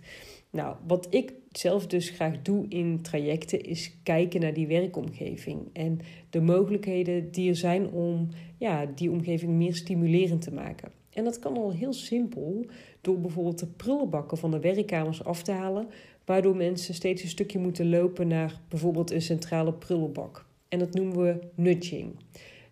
Nou, 0.50 0.76
wat 0.86 1.06
ik 1.10 1.32
zelf 1.52 1.86
dus 1.86 2.10
graag 2.10 2.42
doe 2.42 2.66
in 2.68 3.02
trajecten 3.02 3.60
is 3.60 3.96
kijken 4.02 4.40
naar 4.40 4.54
die 4.54 4.66
werkomgeving 4.66 5.68
en 5.72 6.00
de 6.30 6.40
mogelijkheden 6.40 7.30
die 7.30 7.48
er 7.48 7.56
zijn 7.56 7.90
om 7.90 8.28
ja, 8.58 8.86
die 8.86 9.10
omgeving 9.10 9.52
meer 9.52 9.74
stimulerend 9.74 10.42
te 10.42 10.52
maken. 10.52 10.90
En 11.10 11.24
dat 11.24 11.38
kan 11.38 11.56
al 11.56 11.72
heel 11.72 11.92
simpel 11.92 12.66
door 13.00 13.20
bijvoorbeeld 13.20 13.58
de 13.58 13.66
prullenbakken 13.66 14.38
van 14.38 14.50
de 14.50 14.60
werkkamers 14.60 15.24
af 15.24 15.42
te 15.42 15.52
halen, 15.52 15.88
waardoor 16.24 16.56
mensen 16.56 16.94
steeds 16.94 17.22
een 17.22 17.28
stukje 17.28 17.58
moeten 17.58 17.88
lopen 17.88 18.28
naar 18.28 18.60
bijvoorbeeld 18.68 19.10
een 19.10 19.22
centrale 19.22 19.72
prullenbak. 19.72 20.46
En 20.68 20.78
dat 20.78 20.94
noemen 20.94 21.24
we 21.24 21.38
nudging. 21.54 22.14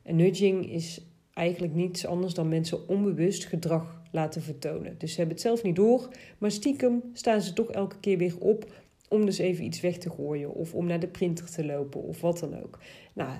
En 0.02 0.17
nudging 0.17 0.71
is 0.71 1.00
eigenlijk 1.38 1.75
niets 1.75 2.07
anders 2.07 2.35
dan 2.35 2.49
mensen 2.49 2.88
onbewust 2.88 3.45
gedrag 3.45 4.02
laten 4.11 4.42
vertonen. 4.42 4.95
Dus 4.99 5.11
ze 5.11 5.16
hebben 5.16 5.35
het 5.35 5.45
zelf 5.45 5.62
niet 5.62 5.76
door, 5.76 6.09
maar 6.38 6.50
stiekem 6.50 7.02
staan 7.12 7.40
ze 7.40 7.52
toch 7.52 7.71
elke 7.71 8.00
keer 8.00 8.18
weer 8.18 8.38
op 8.38 8.73
om 9.09 9.25
dus 9.25 9.38
even 9.38 9.64
iets 9.64 9.80
weg 9.80 9.97
te 9.99 10.11
gooien 10.11 10.54
of 10.54 10.75
om 10.75 10.87
naar 10.87 11.00
de 11.00 11.07
printer 11.07 11.50
te 11.50 11.64
lopen 11.64 12.02
of 12.02 12.21
wat 12.21 12.38
dan 12.38 12.62
ook. 12.62 12.78
Nou, 13.12 13.30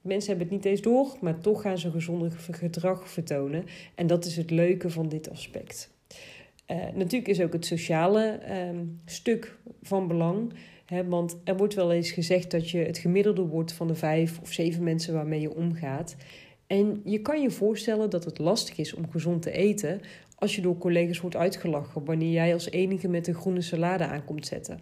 mensen 0.00 0.28
hebben 0.28 0.46
het 0.46 0.56
niet 0.56 0.72
eens 0.72 0.80
door, 0.80 1.16
maar 1.20 1.40
toch 1.40 1.62
gaan 1.62 1.78
ze 1.78 1.90
gezonder 1.90 2.30
gedrag 2.50 3.10
vertonen. 3.10 3.64
En 3.94 4.06
dat 4.06 4.24
is 4.24 4.36
het 4.36 4.50
leuke 4.50 4.90
van 4.90 5.08
dit 5.08 5.30
aspect. 5.30 5.90
Uh, 6.66 6.76
natuurlijk 6.94 7.28
is 7.30 7.40
ook 7.40 7.52
het 7.52 7.66
sociale 7.66 8.40
uh, 8.48 8.80
stuk 9.04 9.58
van 9.82 10.08
belang. 10.08 10.52
Hè, 10.84 11.04
want 11.04 11.40
er 11.44 11.56
wordt 11.56 11.74
wel 11.74 11.92
eens 11.92 12.10
gezegd 12.10 12.50
dat 12.50 12.70
je 12.70 12.78
het 12.78 12.98
gemiddelde 12.98 13.42
wordt 13.42 13.72
van 13.72 13.86
de 13.86 13.94
vijf 13.94 14.40
of 14.40 14.52
zeven 14.52 14.82
mensen 14.82 15.14
waarmee 15.14 15.40
je 15.40 15.54
omgaat. 15.54 16.16
En 16.70 17.00
je 17.04 17.22
kan 17.22 17.42
je 17.42 17.50
voorstellen 17.50 18.10
dat 18.10 18.24
het 18.24 18.38
lastig 18.38 18.78
is 18.78 18.94
om 18.94 19.10
gezond 19.10 19.42
te 19.42 19.50
eten 19.50 20.00
als 20.34 20.56
je 20.56 20.62
door 20.62 20.78
collega's 20.78 21.20
wordt 21.20 21.36
uitgelachen 21.36 22.04
wanneer 22.04 22.32
jij 22.32 22.52
als 22.52 22.70
enige 22.70 23.08
met 23.08 23.26
een 23.26 23.34
groene 23.34 23.60
salade 23.60 24.04
aankomt 24.04 24.46
zetten. 24.46 24.80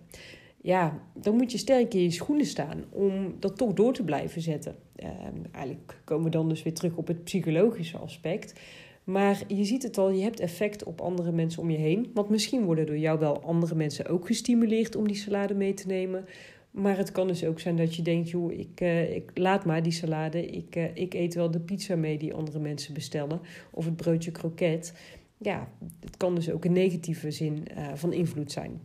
Ja, 0.60 1.02
dan 1.14 1.36
moet 1.36 1.52
je 1.52 1.58
sterk 1.58 1.94
in 1.94 2.02
je 2.02 2.10
schoenen 2.10 2.46
staan 2.46 2.84
om 2.90 3.34
dat 3.38 3.56
toch 3.56 3.72
door 3.72 3.92
te 3.92 4.04
blijven 4.04 4.40
zetten. 4.40 4.76
Uh, 4.96 5.08
eigenlijk 5.52 6.00
komen 6.04 6.24
we 6.24 6.30
dan 6.30 6.48
dus 6.48 6.62
weer 6.62 6.74
terug 6.74 6.96
op 6.96 7.06
het 7.06 7.24
psychologische 7.24 7.98
aspect. 7.98 8.60
Maar 9.04 9.42
je 9.46 9.64
ziet 9.64 9.82
het 9.82 9.98
al, 9.98 10.10
je 10.10 10.22
hebt 10.22 10.40
effect 10.40 10.84
op 10.84 11.00
andere 11.00 11.32
mensen 11.32 11.62
om 11.62 11.70
je 11.70 11.78
heen. 11.78 12.10
Want 12.14 12.28
misschien 12.28 12.64
worden 12.64 12.86
door 12.86 12.98
jou 12.98 13.18
wel 13.18 13.42
andere 13.42 13.74
mensen 13.74 14.06
ook 14.06 14.26
gestimuleerd 14.26 14.96
om 14.96 15.06
die 15.06 15.16
salade 15.16 15.54
mee 15.54 15.74
te 15.74 15.86
nemen. 15.86 16.24
Maar 16.70 16.96
het 16.96 17.12
kan 17.12 17.26
dus 17.26 17.44
ook 17.44 17.60
zijn 17.60 17.76
dat 17.76 17.94
je 17.94 18.02
denkt, 18.02 18.30
joh, 18.30 18.52
ik, 18.52 18.80
uh, 18.80 19.14
ik 19.14 19.30
laat 19.34 19.64
maar 19.64 19.82
die 19.82 19.92
salade. 19.92 20.46
Ik, 20.46 20.76
uh, 20.76 20.84
ik 20.94 21.14
eet 21.14 21.34
wel 21.34 21.50
de 21.50 21.60
pizza 21.60 21.96
mee 21.96 22.18
die 22.18 22.34
andere 22.34 22.58
mensen 22.58 22.94
bestellen. 22.94 23.40
Of 23.70 23.84
het 23.84 23.96
broodje 23.96 24.30
kroket. 24.30 24.92
Ja, 25.38 25.68
het 26.00 26.16
kan 26.16 26.34
dus 26.34 26.50
ook 26.50 26.64
een 26.64 26.72
negatieve 26.72 27.30
zin 27.30 27.64
uh, 27.76 27.88
van 27.94 28.12
invloed 28.12 28.52
zijn. 28.52 28.80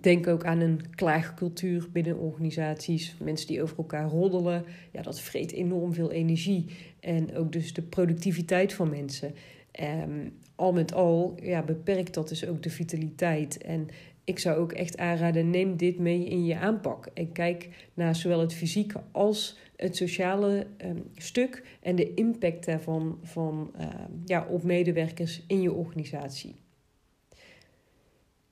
Denk 0.00 0.26
ook 0.26 0.44
aan 0.44 0.60
een 0.60 0.80
klaagcultuur 0.94 1.88
binnen 1.92 2.18
organisaties. 2.18 3.16
Mensen 3.22 3.46
die 3.46 3.62
over 3.62 3.76
elkaar 3.76 4.08
roddelen. 4.08 4.64
Ja, 4.92 5.02
dat 5.02 5.20
vreet 5.20 5.52
enorm 5.52 5.92
veel 5.92 6.10
energie. 6.10 6.66
En 7.00 7.36
ook 7.36 7.52
dus 7.52 7.72
de 7.72 7.82
productiviteit 7.82 8.72
van 8.72 8.90
mensen. 8.90 9.34
Um, 9.80 10.32
al 10.54 10.72
met 10.72 10.94
al 10.94 11.34
ja, 11.42 11.62
beperkt 11.62 12.14
dat 12.14 12.28
dus 12.28 12.46
ook 12.46 12.62
de 12.62 12.70
vitaliteit. 12.70 13.58
En 13.58 13.88
ik 14.24 14.38
zou 14.38 14.58
ook 14.58 14.72
echt 14.72 14.98
aanraden, 14.98 15.50
neem 15.50 15.76
dit 15.76 15.98
mee 15.98 16.24
in 16.24 16.44
je 16.44 16.58
aanpak. 16.58 17.06
En 17.14 17.32
kijk 17.32 17.68
naar 17.94 18.16
zowel 18.16 18.40
het 18.40 18.54
fysieke 18.54 19.00
als 19.12 19.58
het 19.76 19.96
sociale 19.96 20.66
um, 20.84 21.10
stuk 21.16 21.62
en 21.82 21.96
de 21.96 22.14
impact 22.14 22.66
daarvan 22.66 23.18
van, 23.22 23.70
uh, 23.80 23.86
ja, 24.24 24.46
op 24.50 24.62
medewerkers 24.62 25.42
in 25.46 25.60
je 25.60 25.72
organisatie. 25.72 26.54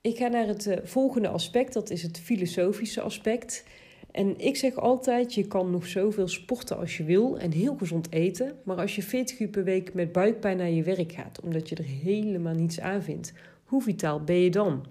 Ik 0.01 0.17
ga 0.17 0.27
naar 0.27 0.47
het 0.47 0.65
uh, 0.65 0.77
volgende 0.83 1.27
aspect, 1.27 1.73
dat 1.73 1.89
is 1.89 2.03
het 2.03 2.19
filosofische 2.19 3.01
aspect. 3.01 3.65
En 4.11 4.39
ik 4.39 4.55
zeg 4.55 4.75
altijd, 4.75 5.33
je 5.33 5.47
kan 5.47 5.71
nog 5.71 5.87
zoveel 5.87 6.27
sporten 6.27 6.77
als 6.77 6.97
je 6.97 7.03
wil 7.03 7.37
en 7.37 7.51
heel 7.51 7.75
gezond 7.77 8.11
eten. 8.11 8.55
Maar 8.63 8.77
als 8.77 8.95
je 8.95 9.03
40 9.03 9.39
uur 9.39 9.47
per 9.47 9.63
week 9.63 9.93
met 9.93 10.11
buikpijn 10.11 10.57
naar 10.57 10.69
je 10.69 10.83
werk 10.83 11.11
gaat, 11.11 11.41
omdat 11.41 11.69
je 11.69 11.75
er 11.75 11.83
helemaal 11.83 12.53
niets 12.53 12.79
aan 12.79 13.03
vindt, 13.03 13.33
hoe 13.63 13.81
vitaal 13.81 14.23
ben 14.23 14.35
je 14.35 14.49
dan? 14.49 14.85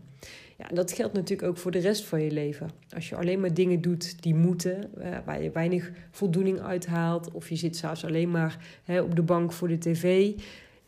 Ja, 0.63 0.75
dat 0.75 0.93
geldt 0.93 1.15
natuurlijk 1.15 1.49
ook 1.49 1.57
voor 1.57 1.71
de 1.71 1.79
rest 1.79 2.05
van 2.05 2.23
je 2.23 2.31
leven. 2.31 2.71
Als 2.95 3.09
je 3.09 3.17
alleen 3.17 3.41
maar 3.41 3.55
dingen 3.55 3.81
doet 3.81 4.23
die 4.23 4.35
moeten, 4.35 4.91
uh, 4.99 5.17
waar 5.25 5.43
je 5.43 5.51
weinig 5.51 5.91
voldoening 6.11 6.61
uithaalt, 6.61 7.31
of 7.33 7.49
je 7.49 7.57
zit 7.57 7.77
zelfs 7.77 8.05
alleen 8.05 8.31
maar 8.31 8.59
hè, 8.85 9.01
op 9.01 9.17
de 9.17 9.23
bank 9.23 9.53
voor 9.53 9.69
de 9.69 9.79
tv, 9.79 10.33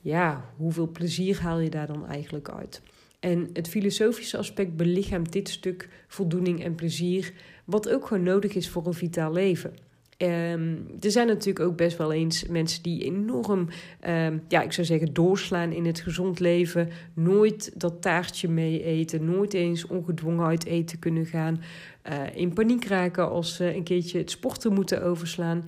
ja, 0.00 0.44
hoeveel 0.56 0.88
plezier 0.88 1.40
haal 1.40 1.58
je 1.58 1.70
daar 1.70 1.86
dan 1.86 2.06
eigenlijk 2.06 2.48
uit? 2.48 2.82
En 3.20 3.48
het 3.52 3.68
filosofische 3.68 4.36
aspect 4.36 4.76
belichaamt 4.76 5.32
dit 5.32 5.48
stuk 5.48 5.88
voldoening 6.08 6.64
en 6.64 6.74
plezier, 6.74 7.32
wat 7.64 7.88
ook 7.88 8.06
gewoon 8.06 8.22
nodig 8.22 8.54
is 8.54 8.68
voor 8.68 8.86
een 8.86 8.94
vitaal 8.94 9.32
leven. 9.32 9.74
Um, 10.18 10.86
er 11.00 11.10
zijn 11.10 11.26
natuurlijk 11.26 11.64
ook 11.64 11.76
best 11.76 11.96
wel 11.96 12.12
eens 12.12 12.46
mensen 12.46 12.82
die 12.82 13.04
enorm, 13.04 13.68
um, 14.08 14.42
ja, 14.48 14.62
ik 14.62 14.72
zou 14.72 14.86
zeggen, 14.86 15.12
doorslaan 15.12 15.72
in 15.72 15.86
het 15.86 16.00
gezond 16.00 16.40
leven. 16.40 16.88
Nooit 17.14 17.80
dat 17.80 18.02
taartje 18.02 18.48
mee 18.48 18.82
eten, 18.82 19.24
nooit 19.24 19.54
eens 19.54 19.86
ongedwongen 19.86 20.46
uit 20.46 20.64
eten 20.64 20.98
kunnen 20.98 21.26
gaan. 21.26 21.62
Uh, 22.08 22.36
in 22.36 22.52
paniek 22.52 22.84
raken 22.84 23.30
als 23.30 23.56
ze 23.56 23.74
een 23.74 23.82
keertje 23.82 24.18
het 24.18 24.30
sporten 24.30 24.72
moeten 24.72 25.02
overslaan. 25.02 25.62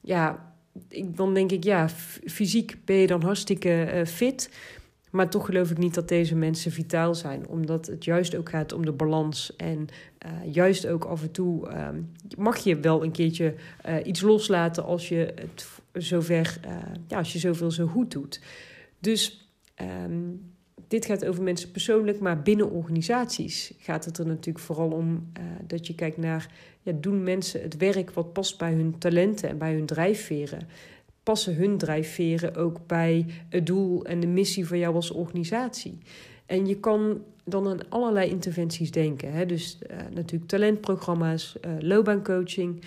Ja, 0.00 0.52
ik, 0.88 1.16
dan 1.16 1.34
denk 1.34 1.52
ik, 1.52 1.64
ja, 1.64 1.88
fysiek 2.26 2.76
ben 2.84 2.96
je 2.96 3.06
dan 3.06 3.22
hartstikke 3.22 3.92
uh, 3.94 4.04
fit. 4.04 4.50
Maar 5.10 5.30
toch 5.30 5.44
geloof 5.44 5.70
ik 5.70 5.78
niet 5.78 5.94
dat 5.94 6.08
deze 6.08 6.36
mensen 6.36 6.72
vitaal 6.72 7.14
zijn, 7.14 7.48
omdat 7.48 7.86
het 7.86 8.04
juist 8.04 8.36
ook 8.36 8.48
gaat 8.48 8.72
om 8.72 8.84
de 8.84 8.92
balans. 8.92 9.56
En 9.56 9.88
uh, 10.26 10.54
juist 10.54 10.86
ook 10.86 11.04
af 11.04 11.22
en 11.22 11.30
toe 11.30 11.70
uh, 11.70 11.88
mag 12.36 12.58
je 12.58 12.80
wel 12.80 13.04
een 13.04 13.10
keertje 13.10 13.54
uh, 13.86 13.94
iets 14.04 14.20
loslaten 14.20 14.84
als 14.84 15.08
je 15.08 15.32
het 15.34 15.68
zover, 15.92 16.58
eh, 16.62 16.76
ja, 17.08 17.18
als 17.18 17.32
je 17.32 17.38
zoveel 17.38 17.70
zo 17.70 17.86
goed 17.86 18.10
doet. 18.10 18.40
Dus 18.98 19.50
um, 20.04 20.52
dit 20.88 21.04
gaat 21.04 21.24
over 21.24 21.42
mensen 21.42 21.70
persoonlijk, 21.70 22.20
maar 22.20 22.42
binnen 22.42 22.70
organisaties 22.70 23.74
gaat 23.78 24.04
het 24.04 24.18
er 24.18 24.26
natuurlijk 24.26 24.64
vooral 24.64 24.90
om 24.90 25.32
dat 25.66 25.86
je 25.86 25.94
kijkt 25.94 26.16
naar, 26.16 26.50
ja, 26.82 26.92
doen 26.92 27.22
mensen 27.22 27.62
het 27.62 27.76
werk 27.76 28.10
wat 28.10 28.32
past 28.32 28.58
bij 28.58 28.72
hun 28.72 28.98
talenten 28.98 29.48
en 29.48 29.58
bij 29.58 29.72
hun 29.72 29.86
drijfveren? 29.86 30.68
Passen 31.22 31.54
hun 31.54 31.78
drijfveren 31.78 32.54
ook 32.54 32.86
bij 32.86 33.26
het 33.48 33.66
doel 33.66 34.04
en 34.04 34.20
de 34.20 34.26
missie 34.26 34.66
van 34.66 34.78
jou 34.78 34.94
als 34.94 35.10
organisatie. 35.10 35.98
En 36.46 36.66
je 36.66 36.80
kan 36.80 37.22
dan 37.44 37.68
aan 37.68 37.88
allerlei 37.88 38.30
interventies 38.30 38.90
denken. 38.90 39.32
Hè? 39.32 39.46
Dus 39.46 39.78
uh, 39.90 39.96
natuurlijk 40.14 40.50
talentprogramma's, 40.50 41.56
uh, 41.66 41.72
loopbaancoaching. 41.78 42.82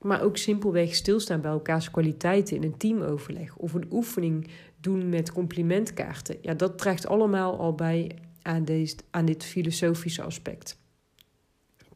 Maar 0.00 0.22
ook 0.22 0.36
simpelweg 0.36 0.94
stilstaan 0.94 1.40
bij 1.40 1.50
elkaars 1.50 1.90
kwaliteiten 1.90 2.56
in 2.56 2.62
een 2.62 2.76
teamoverleg. 2.76 3.56
Of 3.56 3.74
een 3.74 3.88
oefening 3.90 4.46
doen 4.80 5.08
met 5.08 5.32
complimentkaarten. 5.32 6.36
Ja, 6.42 6.54
dat 6.54 6.78
draagt 6.78 7.06
allemaal 7.06 7.58
al 7.58 7.74
bij 7.74 8.10
aan, 8.42 8.64
deze, 8.64 8.96
aan 9.10 9.24
dit 9.24 9.44
filosofische 9.44 10.22
aspect. 10.22 10.78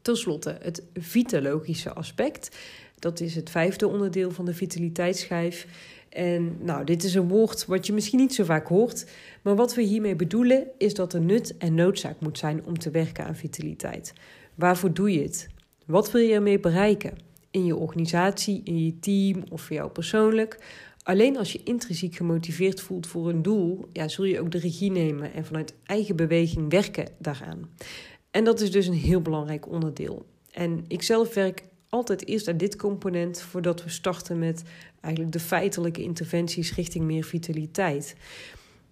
Ten 0.03 0.17
slotte 0.17 0.57
het 0.61 0.83
vitalogische 0.93 1.93
aspect. 1.93 2.57
Dat 2.99 3.19
is 3.19 3.35
het 3.35 3.49
vijfde 3.49 3.87
onderdeel 3.87 4.31
van 4.31 4.45
de 4.45 4.53
vitaliteitsschijf. 4.53 5.67
En 6.09 6.57
nou, 6.59 6.83
dit 6.83 7.03
is 7.03 7.13
een 7.13 7.27
woord 7.27 7.65
wat 7.65 7.87
je 7.87 7.93
misschien 7.93 8.19
niet 8.19 8.33
zo 8.33 8.43
vaak 8.43 8.67
hoort. 8.67 9.05
Maar 9.41 9.55
wat 9.55 9.75
we 9.75 9.81
hiermee 9.81 10.15
bedoelen 10.15 10.67
is 10.77 10.93
dat 10.93 11.13
er 11.13 11.21
nut 11.21 11.57
en 11.57 11.75
noodzaak 11.75 12.19
moet 12.19 12.37
zijn 12.37 12.65
om 12.65 12.79
te 12.79 12.91
werken 12.91 13.25
aan 13.25 13.35
vitaliteit. 13.35 14.13
Waarvoor 14.55 14.93
doe 14.93 15.11
je 15.11 15.21
het? 15.21 15.49
Wat 15.85 16.11
wil 16.11 16.21
je 16.21 16.33
ermee 16.33 16.59
bereiken? 16.59 17.17
In 17.51 17.65
je 17.65 17.75
organisatie, 17.75 18.61
in 18.63 18.85
je 18.85 18.99
team 18.99 19.43
of 19.49 19.61
voor 19.61 19.75
jou 19.75 19.89
persoonlijk? 19.89 20.57
Alleen 21.03 21.37
als 21.37 21.51
je 21.51 21.61
intrinsiek 21.63 22.15
gemotiveerd 22.15 22.81
voelt 22.81 23.07
voor 23.07 23.29
een 23.29 23.41
doel, 23.41 23.89
ja, 23.93 24.07
zul 24.07 24.25
je 24.25 24.39
ook 24.39 24.51
de 24.51 24.59
regie 24.59 24.91
nemen 24.91 25.33
en 25.33 25.45
vanuit 25.45 25.73
eigen 25.85 26.15
beweging 26.15 26.71
werken 26.71 27.07
daaraan. 27.17 27.69
En 28.33 28.43
dat 28.43 28.61
is 28.61 28.71
dus 28.71 28.87
een 28.87 28.93
heel 28.93 29.21
belangrijk 29.21 29.69
onderdeel. 29.69 30.25
En 30.51 30.85
ik 30.87 31.01
zelf 31.01 31.33
werk 31.33 31.63
altijd 31.89 32.27
eerst 32.27 32.47
aan 32.47 32.57
dit 32.57 32.75
component 32.75 33.41
voordat 33.41 33.83
we 33.83 33.89
starten 33.89 34.39
met 34.39 34.63
eigenlijk 35.01 35.33
de 35.33 35.39
feitelijke 35.39 36.03
interventies 36.03 36.75
richting 36.75 37.05
meer 37.05 37.23
vitaliteit. 37.23 38.15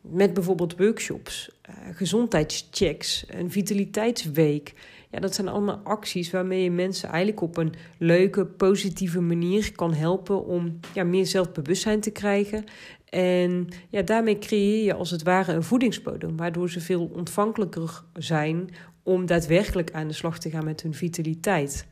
Met 0.02 0.34
bijvoorbeeld 0.34 0.78
workshops, 0.78 1.52
uh, 1.70 1.76
gezondheidschecks, 1.96 3.26
een 3.28 3.52
vitaliteitsweek. 3.52 4.74
Ja, 5.12 5.20
dat 5.20 5.36
zijn 5.36 5.48
allemaal 5.48 5.82
acties 5.84 6.32
waarmee 6.32 6.64
je 6.64 6.72
mensen 6.72 7.10
eigenlijk 7.10 7.42
op 7.42 7.58
een 7.58 7.74
leuke, 7.98 8.46
positieve 8.46 9.22
manier 9.22 9.72
kan 9.72 9.94
helpen 9.94 10.46
om 10.46 10.80
ja, 10.94 11.04
meer 11.04 11.26
zelfbewustzijn 11.26 12.00
te 12.00 12.12
krijgen. 12.12 12.64
En 13.10 13.68
ja, 13.90 14.02
daarmee 14.02 14.40
creëer 14.40 14.84
je 14.84 14.94
als 14.94 15.12
het 15.12 15.24
ware 15.24 15.54
een 15.54 15.64
voedingsbodem, 15.64 16.38
waardoor 16.38 16.70
ze 16.70 16.82
veel 16.82 17.12
ontvankelijker 17.14 18.04
zijn 18.14 18.70
om 19.04 19.26
daadwerkelijk 19.26 19.92
aan 19.92 20.08
de 20.08 20.14
slag 20.14 20.40
te 20.40 20.50
gaan 20.50 20.64
met 20.64 20.82
hun 20.82 20.94
vitaliteit. 20.94 21.86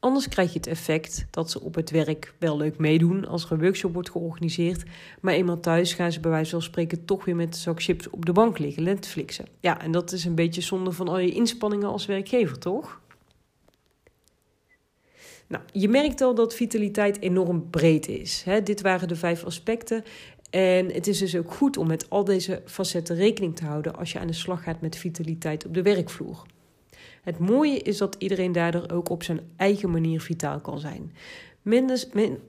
Anders 0.00 0.28
krijg 0.28 0.52
je 0.52 0.58
het 0.58 0.66
effect 0.66 1.26
dat 1.30 1.50
ze 1.50 1.60
op 1.60 1.74
het 1.74 1.90
werk 1.90 2.34
wel 2.38 2.56
leuk 2.56 2.78
meedoen 2.78 3.26
als 3.26 3.44
er 3.44 3.52
een 3.52 3.60
workshop 3.60 3.92
wordt 3.92 4.10
georganiseerd, 4.10 4.82
maar 5.20 5.34
eenmaal 5.34 5.60
thuis 5.60 5.92
gaan 5.92 6.12
ze 6.12 6.20
bij 6.20 6.30
wijze 6.30 6.50
van 6.50 6.62
spreken 6.62 7.04
toch 7.04 7.24
weer 7.24 7.36
met 7.36 7.52
de 7.52 7.58
zak 7.58 7.82
chips 7.82 8.10
op 8.10 8.26
de 8.26 8.32
bank 8.32 8.58
liggen, 8.58 8.82
Netflixen. 8.82 9.46
Ja, 9.60 9.80
en 9.80 9.90
dat 9.92 10.12
is 10.12 10.24
een 10.24 10.34
beetje 10.34 10.60
zonde 10.60 10.92
van 10.92 11.08
al 11.08 11.18
je 11.18 11.32
inspanningen 11.32 11.88
als 11.88 12.06
werkgever, 12.06 12.58
toch? 12.58 13.00
Nou, 15.48 15.62
je 15.72 15.88
merkt 15.88 16.20
al 16.20 16.34
dat 16.34 16.54
vitaliteit 16.54 17.20
enorm 17.20 17.70
breed 17.70 18.08
is. 18.08 18.42
Hè? 18.44 18.62
Dit 18.62 18.80
waren 18.80 19.08
de 19.08 19.16
vijf 19.16 19.44
aspecten. 19.44 20.04
En 20.50 20.92
het 20.92 21.06
is 21.06 21.18
dus 21.18 21.36
ook 21.36 21.52
goed 21.52 21.76
om 21.76 21.86
met 21.86 22.10
al 22.10 22.24
deze 22.24 22.62
facetten 22.64 23.16
rekening 23.16 23.56
te 23.56 23.64
houden 23.64 23.96
als 23.96 24.12
je 24.12 24.18
aan 24.18 24.26
de 24.26 24.32
slag 24.32 24.62
gaat 24.62 24.80
met 24.80 24.96
vitaliteit 24.96 25.66
op 25.66 25.74
de 25.74 25.82
werkvloer. 25.82 26.42
Het 27.22 27.38
mooie 27.38 27.78
is 27.78 27.96
dat 27.96 28.16
iedereen 28.18 28.52
daardoor 28.52 28.90
ook 28.90 29.08
op 29.08 29.22
zijn 29.22 29.40
eigen 29.56 29.90
manier 29.90 30.20
vitaal 30.20 30.60
kan 30.60 30.78
zijn. 30.78 31.12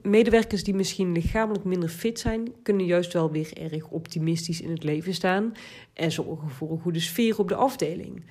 Medewerkers 0.02 0.64
die 0.64 0.74
misschien 0.74 1.12
lichamelijk 1.12 1.64
minder 1.64 1.88
fit 1.88 2.18
zijn, 2.18 2.52
kunnen 2.62 2.86
juist 2.86 3.12
wel 3.12 3.30
weer 3.30 3.50
erg 3.52 3.88
optimistisch 3.88 4.60
in 4.60 4.70
het 4.70 4.82
leven 4.84 5.14
staan 5.14 5.52
en 5.92 6.12
zorgen 6.12 6.50
voor 6.50 6.70
een 6.70 6.80
goede 6.80 7.00
sfeer 7.00 7.38
op 7.38 7.48
de 7.48 7.54
afdeling. 7.54 8.24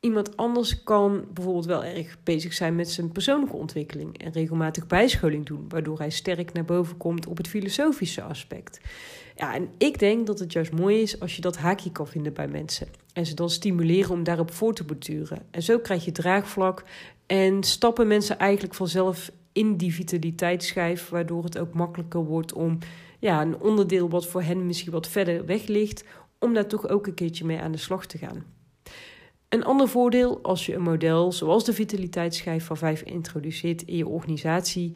Iemand 0.00 0.36
anders 0.36 0.82
kan 0.82 1.24
bijvoorbeeld 1.32 1.66
wel 1.66 1.84
erg 1.84 2.16
bezig 2.22 2.52
zijn 2.52 2.74
met 2.74 2.90
zijn 2.90 3.12
persoonlijke 3.12 3.56
ontwikkeling 3.56 4.18
en 4.18 4.32
regelmatig 4.32 4.86
bijscholing 4.86 5.46
doen, 5.46 5.68
waardoor 5.68 5.98
hij 5.98 6.10
sterk 6.10 6.52
naar 6.52 6.64
boven 6.64 6.96
komt 6.96 7.26
op 7.26 7.36
het 7.36 7.48
filosofische 7.48 8.22
aspect. 8.22 8.80
Ja, 9.36 9.54
en 9.54 9.68
ik 9.78 9.98
denk 9.98 10.26
dat 10.26 10.38
het 10.38 10.52
juist 10.52 10.72
mooi 10.72 11.00
is 11.00 11.20
als 11.20 11.36
je 11.36 11.40
dat 11.40 11.56
haakje 11.56 11.92
kan 11.92 12.06
vinden 12.06 12.32
bij 12.32 12.48
mensen 12.48 12.88
en 13.12 13.26
ze 13.26 13.34
dan 13.34 13.50
stimuleren 13.50 14.10
om 14.10 14.22
daarop 14.22 14.52
voor 14.52 14.74
te 14.74 14.84
borduren. 14.84 15.42
En 15.50 15.62
zo 15.62 15.78
krijg 15.78 16.04
je 16.04 16.12
draagvlak 16.12 16.84
en 17.26 17.62
stappen 17.62 18.06
mensen 18.06 18.38
eigenlijk 18.38 18.74
vanzelf 18.74 19.30
in 19.52 19.76
die 19.76 19.94
vitaliteitsschijf, 19.94 21.08
waardoor 21.08 21.44
het 21.44 21.58
ook 21.58 21.74
makkelijker 21.74 22.24
wordt 22.24 22.52
om 22.52 22.78
ja, 23.18 23.42
een 23.42 23.60
onderdeel 23.60 24.08
wat 24.08 24.26
voor 24.26 24.42
hen 24.42 24.66
misschien 24.66 24.92
wat 24.92 25.08
verder 25.08 25.46
weg 25.46 25.66
ligt, 25.66 26.04
om 26.38 26.54
daar 26.54 26.66
toch 26.66 26.88
ook 26.88 27.06
een 27.06 27.14
keertje 27.14 27.44
mee 27.44 27.58
aan 27.58 27.72
de 27.72 27.78
slag 27.78 28.06
te 28.06 28.18
gaan. 28.18 28.57
Een 29.48 29.64
ander 29.64 29.88
voordeel 29.88 30.42
als 30.42 30.66
je 30.66 30.74
een 30.74 30.82
model 30.82 31.32
zoals 31.32 31.64
de 31.64 31.72
vitaliteitsschijf 31.72 32.64
van 32.64 32.76
5 32.76 33.02
introduceert 33.02 33.82
in 33.82 33.96
je 33.96 34.06
organisatie, 34.06 34.92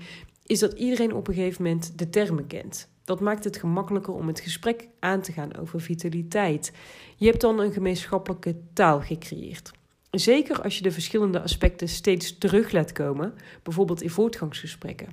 is 0.47 0.59
dat 0.59 0.73
iedereen 0.73 1.15
op 1.15 1.29
een 1.29 1.35
gegeven 1.35 1.63
moment 1.63 1.99
de 1.99 2.11
termen 2.11 2.47
kent. 2.47 2.89
Dat 3.05 3.21
maakt 3.21 3.45
het 3.45 3.57
gemakkelijker 3.57 4.15
om 4.15 4.27
het 4.27 4.41
gesprek 4.41 4.89
aan 4.99 5.21
te 5.21 5.33
gaan 5.33 5.57
over 5.57 5.81
vitaliteit. 5.81 6.73
Je 7.17 7.27
hebt 7.27 7.41
dan 7.41 7.61
een 7.61 7.73
gemeenschappelijke 7.73 8.57
taal 8.73 9.01
gecreëerd. 9.01 9.71
Zeker 10.11 10.63
als 10.63 10.77
je 10.77 10.83
de 10.83 10.93
verschillende 10.93 11.43
aspecten 11.43 11.89
steeds 11.89 12.39
terug 12.39 12.73
laat 12.73 12.93
komen, 12.93 13.35
bijvoorbeeld 13.63 14.03
in 14.03 14.11
voortgangsgesprekken. 14.11 15.09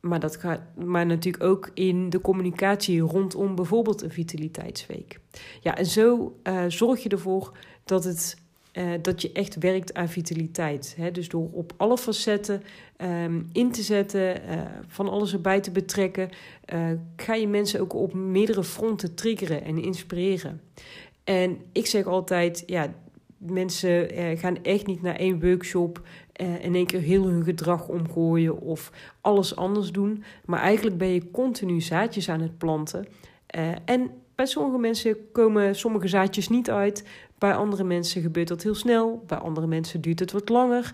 Maar, 0.00 0.20
dat 0.20 0.36
gaat, 0.36 0.60
maar 0.76 1.06
natuurlijk 1.06 1.44
ook 1.44 1.70
in 1.74 2.10
de 2.10 2.20
communicatie 2.20 3.00
rondom 3.00 3.54
bijvoorbeeld 3.54 4.02
een 4.02 4.10
vitaliteitsweek. 4.10 5.20
Ja, 5.60 5.76
en 5.76 5.86
zo 5.86 6.36
uh, 6.42 6.64
zorg 6.68 7.02
je 7.02 7.08
ervoor 7.08 7.56
dat 7.84 8.04
het 8.04 8.44
uh, 8.78 8.90
dat 9.02 9.22
je 9.22 9.32
echt 9.32 9.58
werkt 9.58 9.94
aan 9.94 10.08
vitaliteit. 10.08 10.94
Hè? 10.98 11.10
Dus 11.10 11.28
door 11.28 11.48
op 11.52 11.72
alle 11.76 11.98
facetten 11.98 12.62
um, 13.02 13.48
in 13.52 13.72
te 13.72 13.82
zetten, 13.82 14.36
uh, 14.50 14.60
van 14.86 15.08
alles 15.08 15.32
erbij 15.32 15.60
te 15.60 15.70
betrekken, 15.70 16.30
uh, 16.74 16.90
ga 17.16 17.34
je 17.34 17.48
mensen 17.48 17.80
ook 17.80 17.94
op 17.94 18.14
meerdere 18.14 18.64
fronten 18.64 19.14
triggeren 19.14 19.64
en 19.64 19.82
inspireren. 19.82 20.60
En 21.24 21.58
ik 21.72 21.86
zeg 21.86 22.06
altijd, 22.06 22.62
ja, 22.66 22.94
mensen 23.38 24.10
gaan 24.38 24.62
echt 24.62 24.86
niet 24.86 25.02
naar 25.02 25.16
één 25.16 25.40
workshop 25.40 26.00
in 26.60 26.74
één 26.74 26.86
keer 26.86 27.00
heel 27.00 27.26
hun 27.26 27.44
gedrag 27.44 27.88
omgooien 27.88 28.60
of 28.60 28.92
alles 29.20 29.56
anders 29.56 29.92
doen. 29.92 30.24
Maar 30.44 30.60
eigenlijk 30.60 30.98
ben 30.98 31.08
je 31.08 31.30
continu 31.30 31.80
zaadjes 31.80 32.28
aan 32.28 32.40
het 32.40 32.58
planten. 32.58 33.06
en 33.84 34.10
bij 34.36 34.46
sommige 34.46 34.78
mensen 34.78 35.30
komen 35.32 35.74
sommige 35.74 36.08
zaadjes 36.08 36.48
niet 36.48 36.70
uit. 36.70 37.04
Bij 37.38 37.54
andere 37.54 37.84
mensen 37.84 38.22
gebeurt 38.22 38.48
dat 38.48 38.62
heel 38.62 38.74
snel. 38.74 39.24
Bij 39.26 39.38
andere 39.38 39.66
mensen 39.66 40.00
duurt 40.00 40.20
het 40.20 40.32
wat 40.32 40.48
langer. 40.48 40.92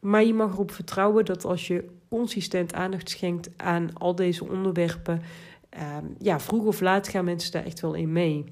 Maar 0.00 0.24
je 0.24 0.34
mag 0.34 0.52
erop 0.52 0.70
vertrouwen 0.70 1.24
dat 1.24 1.44
als 1.44 1.66
je 1.66 1.84
consistent 2.08 2.74
aandacht 2.74 3.10
schenkt 3.10 3.50
aan 3.56 3.90
al 3.92 4.14
deze 4.14 4.48
onderwerpen, 4.48 5.22
ehm, 5.68 6.04
ja, 6.18 6.40
vroeg 6.40 6.64
of 6.64 6.80
laat 6.80 7.08
gaan 7.08 7.24
mensen 7.24 7.52
daar 7.52 7.64
echt 7.64 7.80
wel 7.80 7.94
in 7.94 8.12
mee. 8.12 8.44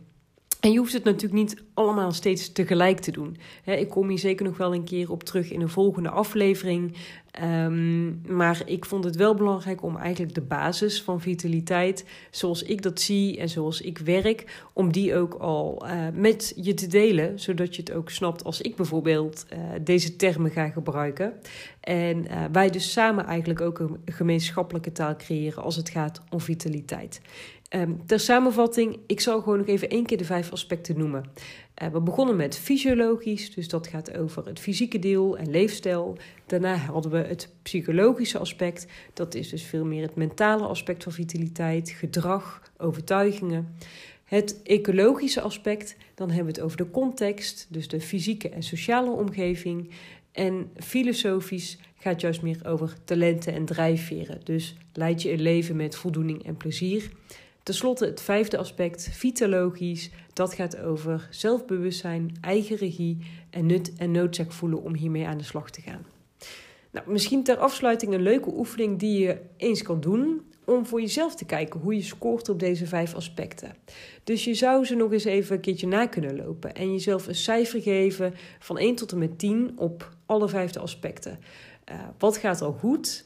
En 0.60 0.72
je 0.72 0.78
hoeft 0.78 0.92
het 0.92 1.04
natuurlijk 1.04 1.34
niet 1.34 1.62
allemaal 1.74 2.12
steeds 2.12 2.52
tegelijk 2.52 3.00
te 3.00 3.10
doen. 3.10 3.36
ik 3.64 3.88
kom 3.88 4.08
hier 4.08 4.18
zeker 4.18 4.44
nog 4.44 4.56
wel 4.56 4.74
een 4.74 4.84
keer 4.84 5.10
op 5.10 5.22
terug 5.22 5.50
in 5.50 5.60
een 5.60 5.68
volgende 5.68 6.10
aflevering. 6.10 6.96
Um, 7.42 8.20
maar 8.28 8.62
ik 8.64 8.84
vond 8.84 9.04
het 9.04 9.16
wel 9.16 9.34
belangrijk 9.34 9.82
om 9.82 9.96
eigenlijk 9.96 10.34
de 10.34 10.40
basis 10.40 11.02
van 11.02 11.20
vitaliteit, 11.20 12.04
zoals 12.30 12.62
ik 12.62 12.82
dat 12.82 13.00
zie 13.00 13.38
en 13.38 13.48
zoals 13.48 13.80
ik 13.80 13.98
werk, 13.98 14.62
om 14.72 14.92
die 14.92 15.16
ook 15.16 15.34
al 15.34 15.86
uh, 15.86 16.06
met 16.14 16.52
je 16.56 16.74
te 16.74 16.86
delen, 16.86 17.40
zodat 17.40 17.76
je 17.76 17.82
het 17.82 17.92
ook 17.92 18.10
snapt 18.10 18.44
als 18.44 18.60
ik 18.60 18.76
bijvoorbeeld 18.76 19.46
uh, 19.52 19.58
deze 19.80 20.16
termen 20.16 20.50
ga 20.50 20.68
gebruiken. 20.68 21.32
En 21.80 22.24
uh, 22.24 22.44
wij 22.52 22.70
dus 22.70 22.92
samen 22.92 23.24
eigenlijk 23.24 23.60
ook 23.60 23.78
een 23.78 23.98
gemeenschappelijke 24.04 24.92
taal 24.92 25.16
creëren 25.16 25.62
als 25.62 25.76
het 25.76 25.88
gaat 25.88 26.20
om 26.30 26.40
vitaliteit. 26.40 27.20
Um, 27.76 28.06
ter 28.06 28.20
samenvatting, 28.20 28.98
ik 29.06 29.20
zal 29.20 29.40
gewoon 29.40 29.58
nog 29.58 29.66
even 29.66 29.88
één 29.88 30.06
keer 30.06 30.18
de 30.18 30.24
vijf 30.24 30.52
aspecten 30.52 30.98
noemen. 30.98 31.24
Uh, 31.82 31.88
we 31.88 32.00
begonnen 32.00 32.36
met 32.36 32.58
fysiologisch, 32.58 33.54
dus 33.54 33.68
dat 33.68 33.86
gaat 33.86 34.16
over 34.16 34.46
het 34.46 34.60
fysieke 34.60 34.98
deel 34.98 35.38
en 35.38 35.50
leefstijl. 35.50 36.16
Daarna 36.46 36.76
hadden 36.76 37.10
we 37.10 37.18
het 37.18 37.48
psychologische 37.62 38.38
aspect, 38.38 38.86
dat 39.14 39.34
is 39.34 39.48
dus 39.48 39.62
veel 39.62 39.84
meer 39.84 40.02
het 40.02 40.16
mentale 40.16 40.66
aspect 40.66 41.02
van 41.02 41.12
vitaliteit, 41.12 41.90
gedrag, 41.90 42.72
overtuigingen. 42.76 43.74
Het 44.24 44.62
ecologische 44.62 45.40
aspect, 45.40 45.96
dan 46.14 46.28
hebben 46.28 46.46
we 46.46 46.52
het 46.52 46.60
over 46.60 46.76
de 46.76 46.90
context, 46.90 47.66
dus 47.68 47.88
de 47.88 48.00
fysieke 48.00 48.48
en 48.48 48.62
sociale 48.62 49.10
omgeving. 49.10 49.90
En 50.32 50.70
filosofisch 50.76 51.78
gaat 51.98 52.20
juist 52.20 52.42
meer 52.42 52.60
over 52.66 52.94
talenten 53.04 53.52
en 53.52 53.64
drijfveren. 53.64 54.40
Dus 54.44 54.76
leid 54.92 55.22
je 55.22 55.32
een 55.32 55.42
leven 55.42 55.76
met 55.76 55.96
voldoening 55.96 56.44
en 56.44 56.56
plezier. 56.56 57.10
Ten 57.70 57.78
slotte 57.78 58.04
het 58.04 58.20
vijfde 58.20 58.58
aspect, 58.58 59.08
vitalogisch. 59.12 60.10
Dat 60.32 60.54
gaat 60.54 60.78
over 60.78 61.28
zelfbewustzijn, 61.30 62.36
eigen 62.40 62.76
regie 62.76 63.18
en 63.50 63.66
nut 63.66 63.92
en 63.96 64.10
noodzaak 64.10 64.52
voelen 64.52 64.82
om 64.82 64.94
hiermee 64.94 65.26
aan 65.26 65.38
de 65.38 65.44
slag 65.44 65.70
te 65.70 65.80
gaan. 65.80 66.06
Nou, 66.90 67.10
misschien 67.10 67.42
ter 67.44 67.56
afsluiting 67.56 68.12
een 68.12 68.22
leuke 68.22 68.52
oefening 68.54 68.98
die 68.98 69.18
je 69.18 69.40
eens 69.56 69.82
kan 69.82 70.00
doen 70.00 70.40
om 70.64 70.86
voor 70.86 71.00
jezelf 71.00 71.34
te 71.34 71.44
kijken 71.44 71.80
hoe 71.80 71.94
je 71.94 72.02
scoort 72.02 72.48
op 72.48 72.58
deze 72.58 72.86
vijf 72.86 73.14
aspecten. 73.14 73.74
Dus 74.24 74.44
je 74.44 74.54
zou 74.54 74.84
ze 74.84 74.94
nog 74.94 75.12
eens 75.12 75.24
even 75.24 75.54
een 75.54 75.62
keertje 75.62 75.86
na 75.86 76.06
kunnen 76.06 76.36
lopen 76.36 76.74
en 76.74 76.92
jezelf 76.92 77.26
een 77.26 77.34
cijfer 77.34 77.82
geven 77.82 78.34
van 78.58 78.78
1 78.78 78.94
tot 78.94 79.12
en 79.12 79.18
met 79.18 79.38
10 79.38 79.72
op 79.76 80.14
alle 80.26 80.48
vijfde 80.48 80.78
aspecten. 80.78 81.38
Uh, 81.90 82.00
wat 82.18 82.36
gaat 82.36 82.62
al 82.62 82.72
goed? 82.72 83.24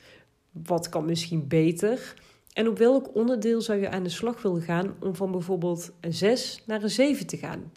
Wat 0.51 0.89
kan 0.89 1.05
misschien 1.05 1.49
beter? 1.49 2.15
En 2.55 2.69
op 2.69 2.79
welk 2.79 3.15
onderdeel 3.15 3.61
zou 3.61 3.81
je 3.81 3.91
aan 3.91 4.03
de 4.03 4.09
slag 4.09 4.43
willen 4.43 4.63
gaan 4.63 4.95
om 5.01 5.15
van 5.15 5.31
bijvoorbeeld 5.31 5.93
een 6.01 6.13
6 6.13 6.63
naar 6.67 6.83
een 6.83 6.91
7 6.91 7.27
te 7.27 7.37
gaan? 7.37 7.73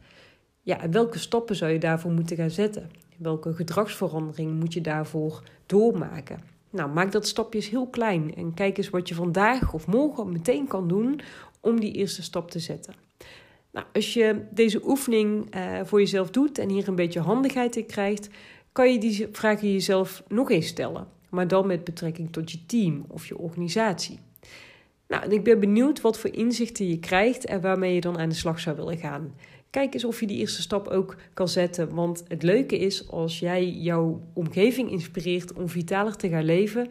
Ja, 0.62 0.82
en 0.82 0.92
welke 0.92 1.20
stappen 1.20 1.56
zou 1.56 1.72
je 1.72 1.80
daarvoor 1.80 2.12
moeten 2.12 2.38
gaan 2.38 2.50
zetten? 2.50 2.92
Welke 3.18 3.54
gedragsverandering 3.54 4.60
moet 4.60 4.74
je 4.74 4.82
daarvoor 4.82 5.44
doormaken? 5.66 6.40
Nou, 6.70 6.90
maak 6.90 7.12
dat 7.12 7.28
stapjes 7.28 7.70
heel 7.70 7.88
klein 7.88 8.36
en 8.36 8.54
kijk 8.54 8.78
eens 8.78 8.90
wat 8.90 9.08
je 9.08 9.16
vandaag 9.16 9.74
of 9.74 9.88
morgen 9.88 10.32
meteen 10.32 10.68
kan 10.68 10.88
doen 10.88 11.20
om 11.62 11.80
die 11.80 11.92
eerste 11.92 12.24
stap 12.24 12.52
te 12.52 12.60
zetten. 12.60 12.94
Nou, 13.72 13.86
als 13.94 14.14
je 14.14 14.46
deze 14.52 14.88
oefening 14.88 15.56
uh, 15.56 15.80
voor 15.84 16.00
jezelf 16.00 16.30
doet 16.30 16.58
en 16.58 16.70
hier 16.70 16.88
een 16.88 16.96
beetje 16.96 17.20
handigheid 17.20 17.76
in 17.76 17.86
krijgt, 17.86 18.30
kan 18.72 18.92
je 18.92 19.00
die 19.00 19.28
vragen 19.32 19.72
jezelf 19.72 20.24
nog 20.28 20.52
eens 20.52 20.68
stellen, 20.68 21.08
maar 21.30 21.48
dan 21.48 21.68
met 21.68 21.84
betrekking 21.84 22.32
tot 22.32 22.52
je 22.52 22.66
team 22.66 23.06
of 23.08 23.28
je 23.28 23.38
organisatie. 23.38 24.20
Nou, 25.08 25.34
ik 25.34 25.44
ben 25.44 25.60
benieuwd 25.60 26.02
wat 26.02 26.20
voor 26.20 26.34
inzichten 26.34 26.88
je 26.88 27.00
krijgt 27.00 27.46
en 27.46 27.62
waarmee 27.62 27.94
je 27.94 28.02
dan 28.02 28.18
aan 28.18 28.30
de 28.30 28.36
slag 28.36 28.60
zou 28.60 28.76
willen 28.76 28.98
gaan. 28.98 29.34
Kijk 29.70 29.94
eens 29.94 30.06
of 30.06 30.20
je 30.20 30.28
die 30.28 30.38
eerste 30.38 30.62
stap 30.62 30.88
ook 30.88 31.16
kan 31.34 31.48
zetten. 31.48 31.94
Want 31.94 32.24
het 32.28 32.44
leuke 32.44 32.78
is 32.78 33.10
als 33.10 33.40
jij 33.40 33.70
jouw 33.70 34.22
omgeving 34.34 34.92
inspireert 34.92 35.54
om 35.54 35.70
vitaler 35.70 36.16
te 36.16 36.30
gaan 36.30 36.46
leven, 36.46 36.90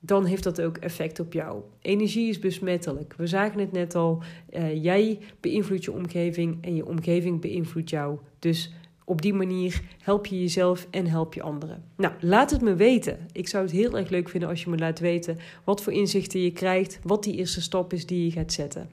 dan 0.00 0.24
heeft 0.24 0.42
dat 0.42 0.60
ook 0.60 0.76
effect 0.76 1.20
op 1.20 1.32
jou. 1.32 1.62
Energie 1.80 2.28
is 2.28 2.38
besmettelijk. 2.38 3.14
We 3.16 3.26
zagen 3.26 3.60
het 3.60 3.72
net 3.72 3.94
al. 3.94 4.22
Uh, 4.50 4.82
jij 4.82 5.18
beïnvloedt 5.40 5.84
je 5.84 5.92
omgeving 5.92 6.58
en 6.60 6.74
je 6.74 6.86
omgeving 6.86 7.40
beïnvloedt 7.40 7.90
jou. 7.90 8.18
Dus 8.38 8.72
op 9.08 9.22
die 9.22 9.34
manier 9.34 9.80
help 10.02 10.26
je 10.26 10.40
jezelf 10.40 10.86
en 10.90 11.06
help 11.06 11.34
je 11.34 11.42
anderen. 11.42 11.84
Nou, 11.96 12.14
laat 12.20 12.50
het 12.50 12.60
me 12.60 12.74
weten. 12.74 13.18
Ik 13.32 13.48
zou 13.48 13.64
het 13.64 13.72
heel 13.72 13.96
erg 13.98 14.08
leuk 14.08 14.28
vinden 14.28 14.48
als 14.48 14.62
je 14.62 14.70
me 14.70 14.78
laat 14.78 14.98
weten 14.98 15.38
wat 15.64 15.82
voor 15.82 15.92
inzichten 15.92 16.40
je 16.40 16.52
krijgt, 16.52 16.98
wat 17.02 17.24
die 17.24 17.36
eerste 17.36 17.60
stap 17.60 17.92
is 17.92 18.06
die 18.06 18.24
je 18.24 18.30
gaat 18.30 18.52
zetten. 18.52 18.90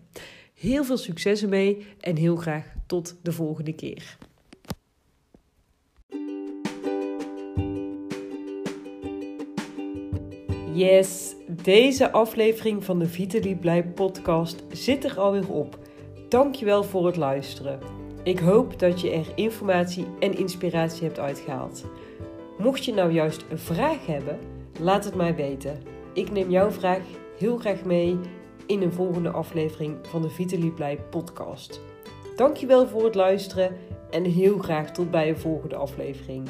Heel 0.54 0.84
veel 0.84 0.97
succes 0.97 1.41
ermee 1.41 1.86
en 1.99 2.15
heel 2.15 2.36
graag 2.36 2.65
tot 2.86 3.15
de 3.21 3.32
volgende 3.32 3.73
keer. 3.73 4.17
Yes, 10.73 11.36
deze 11.63 12.12
aflevering 12.12 12.84
van 12.84 12.99
de 12.99 13.08
Vitaly 13.08 13.56
Blij 13.56 13.84
podcast 13.84 14.63
zit 14.71 15.04
er 15.04 15.19
alweer 15.19 15.51
op. 15.51 15.80
Dankjewel 16.30 16.84
voor 16.84 17.06
het 17.06 17.15
luisteren. 17.15 18.04
Ik 18.25 18.39
hoop 18.39 18.79
dat 18.79 19.01
je 19.01 19.11
er 19.11 19.31
informatie 19.35 20.05
en 20.19 20.38
inspiratie 20.38 21.03
hebt 21.03 21.19
uitgehaald. 21.19 21.85
Mocht 22.57 22.85
je 22.85 22.93
nou 22.93 23.11
juist 23.11 23.45
een 23.49 23.57
vraag 23.57 24.05
hebben, 24.05 24.39
laat 24.79 25.05
het 25.05 25.15
mij 25.15 25.35
weten. 25.35 25.81
Ik 26.13 26.31
neem 26.31 26.49
jouw 26.49 26.71
vraag 26.71 27.01
heel 27.38 27.57
graag 27.57 27.83
mee 27.83 28.19
in 28.65 28.81
een 28.81 28.93
volgende 28.93 29.29
aflevering 29.29 29.97
van 30.01 30.21
de 30.21 30.29
Vitaly 30.29 30.69
Blij 30.69 30.97
podcast. 31.09 31.81
Dankjewel 32.35 32.88
voor 32.88 33.03
het 33.03 33.15
luisteren 33.15 33.75
en 34.09 34.23
heel 34.23 34.57
graag 34.57 34.91
tot 34.91 35.11
bij 35.11 35.29
een 35.29 35.38
volgende 35.38 35.75
aflevering. 35.75 36.49